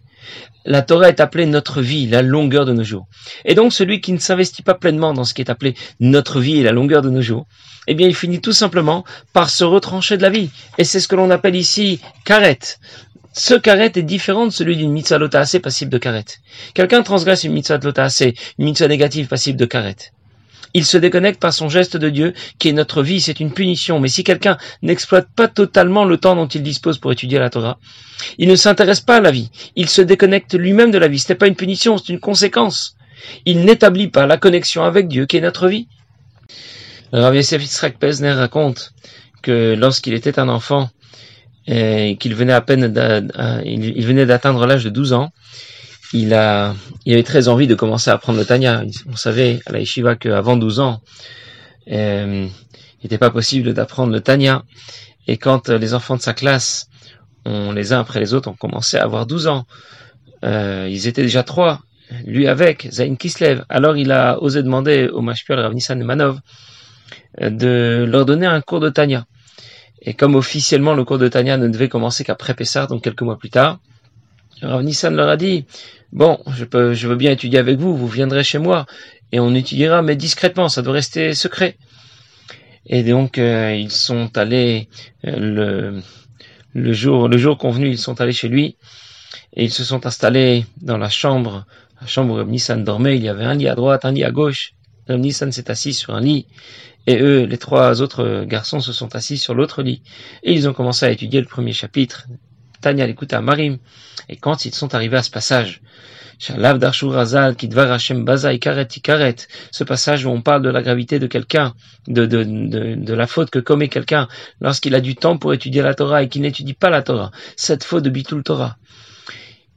La 0.65 0.83
Torah 0.83 1.09
est 1.09 1.19
appelée 1.19 1.47
notre 1.47 1.81
vie, 1.81 2.07
la 2.07 2.21
longueur 2.21 2.65
de 2.65 2.73
nos 2.73 2.83
jours. 2.83 3.07
Et 3.45 3.55
donc 3.55 3.73
celui 3.73 4.01
qui 4.01 4.13
ne 4.13 4.19
s'investit 4.19 4.61
pas 4.61 4.75
pleinement 4.75 5.13
dans 5.13 5.23
ce 5.23 5.33
qui 5.33 5.41
est 5.41 5.49
appelé 5.49 5.75
notre 5.99 6.39
vie 6.39 6.59
et 6.59 6.63
la 6.63 6.71
longueur 6.71 7.01
de 7.01 7.09
nos 7.09 7.21
jours, 7.21 7.47
eh 7.87 7.95
bien 7.95 8.07
il 8.07 8.15
finit 8.15 8.41
tout 8.41 8.53
simplement 8.53 9.03
par 9.33 9.49
se 9.49 9.63
retrancher 9.63 10.17
de 10.17 10.21
la 10.21 10.29
vie. 10.29 10.51
Et 10.77 10.83
c'est 10.83 10.99
ce 10.99 11.07
que 11.07 11.15
l'on 11.15 11.31
appelle 11.31 11.55
ici 11.55 11.99
karet. 12.25 12.59
Ce 13.33 13.55
karet 13.55 13.93
est 13.95 14.03
différent 14.03 14.45
de 14.45 14.51
celui 14.51 14.77
d'une 14.77 14.91
mitzvah 14.91 15.17
assez 15.33 15.59
passible 15.59 15.89
de 15.89 15.97
karet. 15.97 16.25
Quelqu'un 16.75 17.01
transgresse 17.01 17.43
une 17.43 17.53
mitzvah 17.53 17.79
assez, 17.97 18.35
une 18.59 18.65
mitzvah 18.65 18.87
négative 18.87 19.27
passible 19.27 19.57
de 19.57 19.65
karet. 19.65 19.95
Il 20.73 20.85
se 20.85 20.97
déconnecte 20.97 21.39
par 21.39 21.53
son 21.53 21.69
geste 21.69 21.97
de 21.97 22.09
Dieu, 22.09 22.33
qui 22.59 22.69
est 22.69 22.73
notre 22.73 23.03
vie, 23.03 23.21
c'est 23.21 23.39
une 23.39 23.51
punition. 23.51 23.99
Mais 23.99 24.07
si 24.07 24.23
quelqu'un 24.23 24.57
n'exploite 24.81 25.27
pas 25.35 25.47
totalement 25.47 26.05
le 26.05 26.17
temps 26.17 26.35
dont 26.35 26.47
il 26.47 26.63
dispose 26.63 26.97
pour 26.97 27.11
étudier 27.11 27.39
la 27.39 27.49
Torah, 27.49 27.79
il 28.37 28.47
ne 28.47 28.55
s'intéresse 28.55 29.01
pas 29.01 29.17
à 29.17 29.21
la 29.21 29.31
vie. 29.31 29.49
Il 29.75 29.89
se 29.89 30.01
déconnecte 30.01 30.53
lui-même 30.53 30.91
de 30.91 30.97
la 30.97 31.07
vie. 31.07 31.19
Ce 31.19 31.31
n'est 31.31 31.37
pas 31.37 31.47
une 31.47 31.55
punition, 31.55 31.97
c'est 31.97 32.09
une 32.09 32.19
conséquence. 32.19 32.95
Il 33.45 33.65
n'établit 33.65 34.07
pas 34.07 34.25
la 34.25 34.37
connexion 34.37 34.83
avec 34.83 35.07
Dieu, 35.07 35.25
qui 35.25 35.37
est 35.37 35.41
notre 35.41 35.67
vie. 35.67 35.87
Rav 37.11 37.35
Yosef 37.35 37.61
Yitzhak 37.61 37.97
Pesner 37.99 38.31
raconte 38.31 38.93
que 39.41 39.75
lorsqu'il 39.77 40.13
était 40.13 40.39
un 40.39 40.47
enfant, 40.49 40.89
et 41.67 42.17
qu'il 42.19 42.33
venait 42.35 42.53
à 42.53 42.61
peine, 42.61 42.93
il 43.65 44.05
venait 44.05 44.25
d'atteindre 44.25 44.65
l'âge 44.65 44.83
de 44.83 44.89
12 44.89 45.13
ans, 45.13 45.31
il 46.13 46.33
avait 46.33 47.23
très 47.23 47.47
envie 47.47 47.67
de 47.67 47.75
commencer 47.75 48.09
à 48.09 48.15
apprendre 48.15 48.39
le 48.39 48.45
Tanya. 48.45 48.83
On 49.09 49.15
savait 49.15 49.59
à 49.65 49.71
la 49.71 49.79
yeshiva 49.79 50.15
qu'avant 50.15 50.57
12 50.57 50.79
ans, 50.79 51.01
euh, 51.89 52.47
il 52.47 53.03
n'était 53.03 53.17
pas 53.17 53.31
possible 53.31 53.73
d'apprendre 53.73 54.11
le 54.11 54.21
Tanya. 54.21 54.63
Et 55.27 55.37
quand 55.37 55.69
les 55.69 55.93
enfants 55.93 56.17
de 56.17 56.21
sa 56.21 56.33
classe, 56.33 56.89
les 57.45 57.93
uns 57.93 57.99
après 57.99 58.19
les 58.19 58.33
autres, 58.33 58.49
ont 58.49 58.55
commencé 58.55 58.97
à 58.97 59.03
avoir 59.03 59.25
12 59.25 59.47
ans, 59.47 59.65
euh, 60.43 60.87
ils 60.89 61.07
étaient 61.07 61.21
déjà 61.21 61.43
trois, 61.43 61.81
lui 62.25 62.47
avec, 62.47 62.87
Zain 62.91 63.15
Kislev. 63.15 63.63
Alors 63.69 63.97
il 63.97 64.11
a 64.11 64.41
osé 64.41 64.63
demander 64.63 65.07
au 65.07 65.21
Mashpiol 65.21 65.59
Rav 65.59 65.73
Nissan 65.73 66.01
Manov 66.03 66.39
euh, 67.41 67.49
de 67.49 68.05
leur 68.07 68.25
donner 68.25 68.47
un 68.47 68.61
cours 68.61 68.79
de 68.79 68.89
Tanya. 68.89 69.25
Et 70.01 70.13
comme 70.13 70.35
officiellement 70.35 70.95
le 70.95 71.05
cours 71.05 71.19
de 71.19 71.27
Tanya 71.27 71.57
ne 71.57 71.67
devait 71.67 71.89
commencer 71.89 72.23
qu'après 72.23 72.53
Pessah, 72.55 72.87
donc 72.87 73.03
quelques 73.03 73.21
mois 73.21 73.37
plus 73.37 73.51
tard, 73.51 73.79
Rav 74.61 74.83
Nissan 74.83 75.15
leur 75.15 75.29
a 75.29 75.37
dit, 75.37 75.65
bon, 76.11 76.39
je, 76.55 76.65
peux, 76.65 76.93
je 76.93 77.07
veux 77.07 77.15
bien 77.15 77.31
étudier 77.31 77.59
avec 77.59 77.77
vous, 77.77 77.95
vous 77.95 78.07
viendrez 78.07 78.43
chez 78.43 78.59
moi, 78.59 78.85
et 79.31 79.39
on 79.39 79.53
étudiera, 79.53 80.01
mais 80.01 80.15
discrètement, 80.15 80.69
ça 80.69 80.81
doit 80.81 80.93
rester 80.93 81.33
secret. 81.33 81.77
Et 82.85 83.03
donc, 83.03 83.37
euh, 83.37 83.75
ils 83.75 83.91
sont 83.91 84.37
allés, 84.37 84.89
euh, 85.25 86.01
le, 86.73 86.93
jour, 86.93 87.27
le 87.27 87.37
jour 87.37 87.57
convenu, 87.57 87.89
ils 87.89 87.97
sont 87.97 88.19
allés 88.21 88.33
chez 88.33 88.49
lui, 88.49 88.77
et 89.53 89.63
ils 89.63 89.71
se 89.71 89.83
sont 89.83 90.05
installés 90.05 90.65
dans 90.81 90.97
la 90.97 91.09
chambre, 91.09 91.65
la 92.01 92.07
chambre 92.07 92.41
où 92.41 92.43
Nissan 92.43 92.83
dormait, 92.83 93.17
il 93.17 93.23
y 93.23 93.29
avait 93.29 93.45
un 93.45 93.53
lit 93.53 93.67
à 93.67 93.75
droite, 93.75 94.05
un 94.05 94.11
lit 94.11 94.23
à 94.23 94.31
gauche, 94.31 94.73
Nissan 95.09 95.51
s'est 95.51 95.69
assis 95.69 95.93
sur 95.93 96.15
un 96.15 96.21
lit, 96.21 96.47
et 97.07 97.19
eux, 97.19 97.45
les 97.45 97.57
trois 97.57 98.01
autres 98.01 98.45
garçons, 98.45 98.79
se 98.79 98.93
sont 98.93 99.15
assis 99.15 99.37
sur 99.37 99.55
l'autre 99.55 99.81
lit. 99.81 100.01
Et 100.43 100.53
ils 100.53 100.69
ont 100.69 100.73
commencé 100.73 101.05
à 101.05 101.11
étudier 101.11 101.39
le 101.41 101.47
premier 101.47 101.73
chapitre, 101.73 102.27
Tanya 102.81 103.07
l'écoute 103.07 103.33
à 103.33 103.41
Marim. 103.41 103.77
Et 104.29 104.35
quand 104.35 104.65
ils 104.65 104.73
sont 104.73 104.93
arrivés 104.95 105.17
à 105.17 105.23
ce 105.23 105.29
passage, 105.31 105.81
ce 106.41 106.53
passage 109.83 110.25
où 110.25 110.29
on 110.29 110.41
parle 110.41 110.63
de 110.63 110.69
la 110.69 110.81
gravité 110.81 111.19
de 111.19 111.27
quelqu'un, 111.27 111.75
de, 112.07 112.25
de, 112.25 113.13
la 113.13 113.27
faute 113.27 113.51
que 113.51 113.59
commet 113.59 113.89
quelqu'un 113.89 114.27
lorsqu'il 114.59 114.95
a 114.95 115.01
du 115.01 115.15
temps 115.15 115.37
pour 115.37 115.53
étudier 115.53 115.83
la 115.83 115.93
Torah 115.93 116.23
et 116.23 116.29
qu'il 116.29 116.41
n'étudie 116.41 116.73
pas 116.73 116.89
la 116.89 117.03
Torah, 117.03 117.29
cette 117.55 117.83
faute 117.83 118.03
de 118.03 118.09
Bitul 118.09 118.41
Torah. 118.41 118.77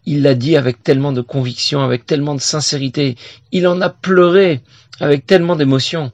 Il 0.06 0.22
l'a 0.22 0.34
dit 0.34 0.56
avec 0.56 0.82
tellement 0.82 1.12
de 1.12 1.20
conviction, 1.20 1.82
avec 1.82 2.06
tellement 2.06 2.34
de 2.34 2.40
sincérité, 2.40 3.16
il 3.52 3.66
en 3.66 3.82
a 3.82 3.90
pleuré 3.90 4.62
avec 5.00 5.26
tellement 5.26 5.56
d'émotion 5.56 6.12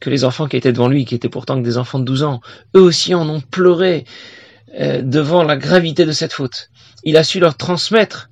que 0.00 0.10
les 0.10 0.24
enfants 0.24 0.48
qui 0.48 0.56
étaient 0.56 0.72
devant 0.72 0.88
lui, 0.88 1.06
qui 1.06 1.14
étaient 1.14 1.28
pourtant 1.30 1.56
que 1.58 1.64
des 1.64 1.78
enfants 1.78 1.98
de 1.98 2.04
12 2.04 2.24
ans, 2.24 2.40
eux 2.76 2.80
aussi 2.80 3.14
en 3.14 3.26
ont 3.28 3.40
pleuré 3.40 4.04
devant 4.78 5.42
la 5.42 5.56
gravité 5.56 6.06
de 6.06 6.12
cette 6.12 6.32
faute. 6.32 6.70
Il 7.04 7.16
a 7.16 7.24
su 7.24 7.40
leur 7.40 7.56
transmettre 7.56 8.30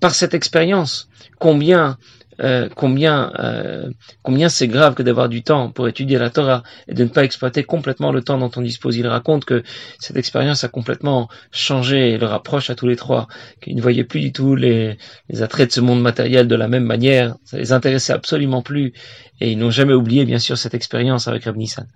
par 0.00 0.14
cette 0.14 0.34
expérience 0.34 1.08
combien 1.38 1.96
euh, 2.40 2.68
combien 2.74 3.30
euh, 3.38 3.90
combien 4.22 4.48
c'est 4.48 4.66
grave 4.66 4.94
que 4.94 5.02
d'avoir 5.02 5.28
du 5.28 5.42
temps 5.42 5.70
pour 5.70 5.86
étudier 5.86 6.18
la 6.18 6.30
Torah 6.30 6.62
et 6.88 6.94
de 6.94 7.04
ne 7.04 7.08
pas 7.08 7.24
exploiter 7.24 7.62
complètement 7.62 8.10
le 8.10 8.22
temps 8.22 8.38
dont 8.38 8.50
on 8.56 8.62
dispose. 8.62 8.96
Il 8.96 9.06
raconte 9.06 9.44
que 9.44 9.62
cette 9.98 10.16
expérience 10.16 10.64
a 10.64 10.68
complètement 10.68 11.28
changé 11.52 12.16
leur 12.18 12.32
approche 12.32 12.70
à 12.70 12.74
tous 12.74 12.86
les 12.88 12.96
trois, 12.96 13.28
qu'ils 13.60 13.76
ne 13.76 13.82
voyaient 13.82 14.04
plus 14.04 14.20
du 14.20 14.32
tout 14.32 14.56
les, 14.56 14.96
les 15.28 15.42
attraits 15.42 15.68
de 15.68 15.72
ce 15.72 15.80
monde 15.80 16.00
matériel 16.00 16.48
de 16.48 16.56
la 16.56 16.68
même 16.68 16.84
manière, 16.84 17.36
ça 17.44 17.58
les 17.58 17.72
intéressait 17.72 18.14
absolument 18.14 18.62
plus 18.62 18.92
et 19.40 19.52
ils 19.52 19.58
n'ont 19.58 19.70
jamais 19.70 19.94
oublié 19.94 20.24
bien 20.24 20.38
sûr 20.38 20.56
cette 20.56 20.74
expérience 20.74 21.28
avec 21.28 21.44
Rab 21.44 21.56
Nissan. 21.56 21.86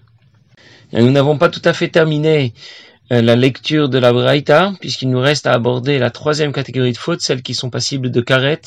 nous 0.93 1.11
n'avons 1.11 1.39
pas 1.39 1.49
tout 1.49 1.63
à 1.65 1.73
fait 1.73 1.89
terminé 1.89 2.53
euh, 2.53 2.96
la 3.11 3.37
lecture 3.37 3.89
de 3.89 3.99
la 3.99 4.13
Braïta, 4.13 4.73
puisqu'il 4.81 5.11
nous 5.11 5.21
reste 5.21 5.47
à 5.47 5.53
aborder 5.53 5.99
la 5.99 6.11
troisième 6.11 6.53
catégorie 6.53 6.93
de 6.93 6.99
fautes, 6.99 7.21
celles 7.21 7.43
qui 7.43 7.55
sont 7.55 7.71
passibles 7.71 8.11
de 8.11 8.21
karet, 8.21 8.61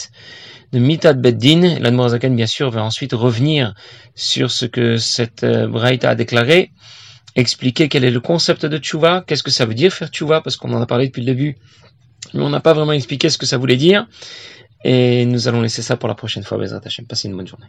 de 0.71 0.80
mitat 0.80 1.13
beddin. 1.13 1.80
L'Admorazaken, 1.80 2.36
bien 2.36 2.47
sûr, 2.47 2.69
va 2.69 2.84
ensuite 2.84 3.13
revenir 3.13 3.73
sur 4.15 4.52
ce 4.52 4.65
que 4.65 4.97
cette 4.97 5.43
euh, 5.43 5.67
Braïta 5.67 6.12
a 6.12 6.15
déclaré, 6.15 6.71
expliquer 7.36 7.89
quel 7.89 8.04
est 8.04 8.12
le 8.12 8.21
concept 8.21 8.65
de 8.65 8.78
tchouva, 8.78 9.23
qu'est-ce 9.28 9.43
que 9.43 9.52
ça 9.52 9.65
veut 9.65 9.73
dire 9.73 9.91
faire 9.91 10.10
tchouva, 10.10 10.41
parce 10.41 10.56
qu'on 10.56 10.73
en 10.73 10.82
a 10.82 10.86
parlé 10.86 11.08
depuis 11.08 11.21
le 11.21 11.28
début, 11.28 11.58
mais 12.34 12.41
on 12.41 12.49
n'a 12.49 12.62
pas 12.62 12.73
vraiment 12.73 12.93
expliqué 12.93 13.30
ce 13.30 13.38
que 13.38 13.45
ça 13.45 13.58
voulait 13.58 13.78
dire, 13.78 14.08
et 14.84 15.25
nous 15.25 15.47
allons 15.47 15.62
laisser 15.62 15.82
ça 15.82 15.97
pour 15.97 16.08
la 16.08 16.15
prochaine 16.15 16.43
fois, 16.43 16.58
Bezrat 16.58 16.82
Hashem. 16.86 17.06
Passez 17.06 17.28
une 17.28 17.36
bonne 17.36 17.47
journée. 17.47 17.67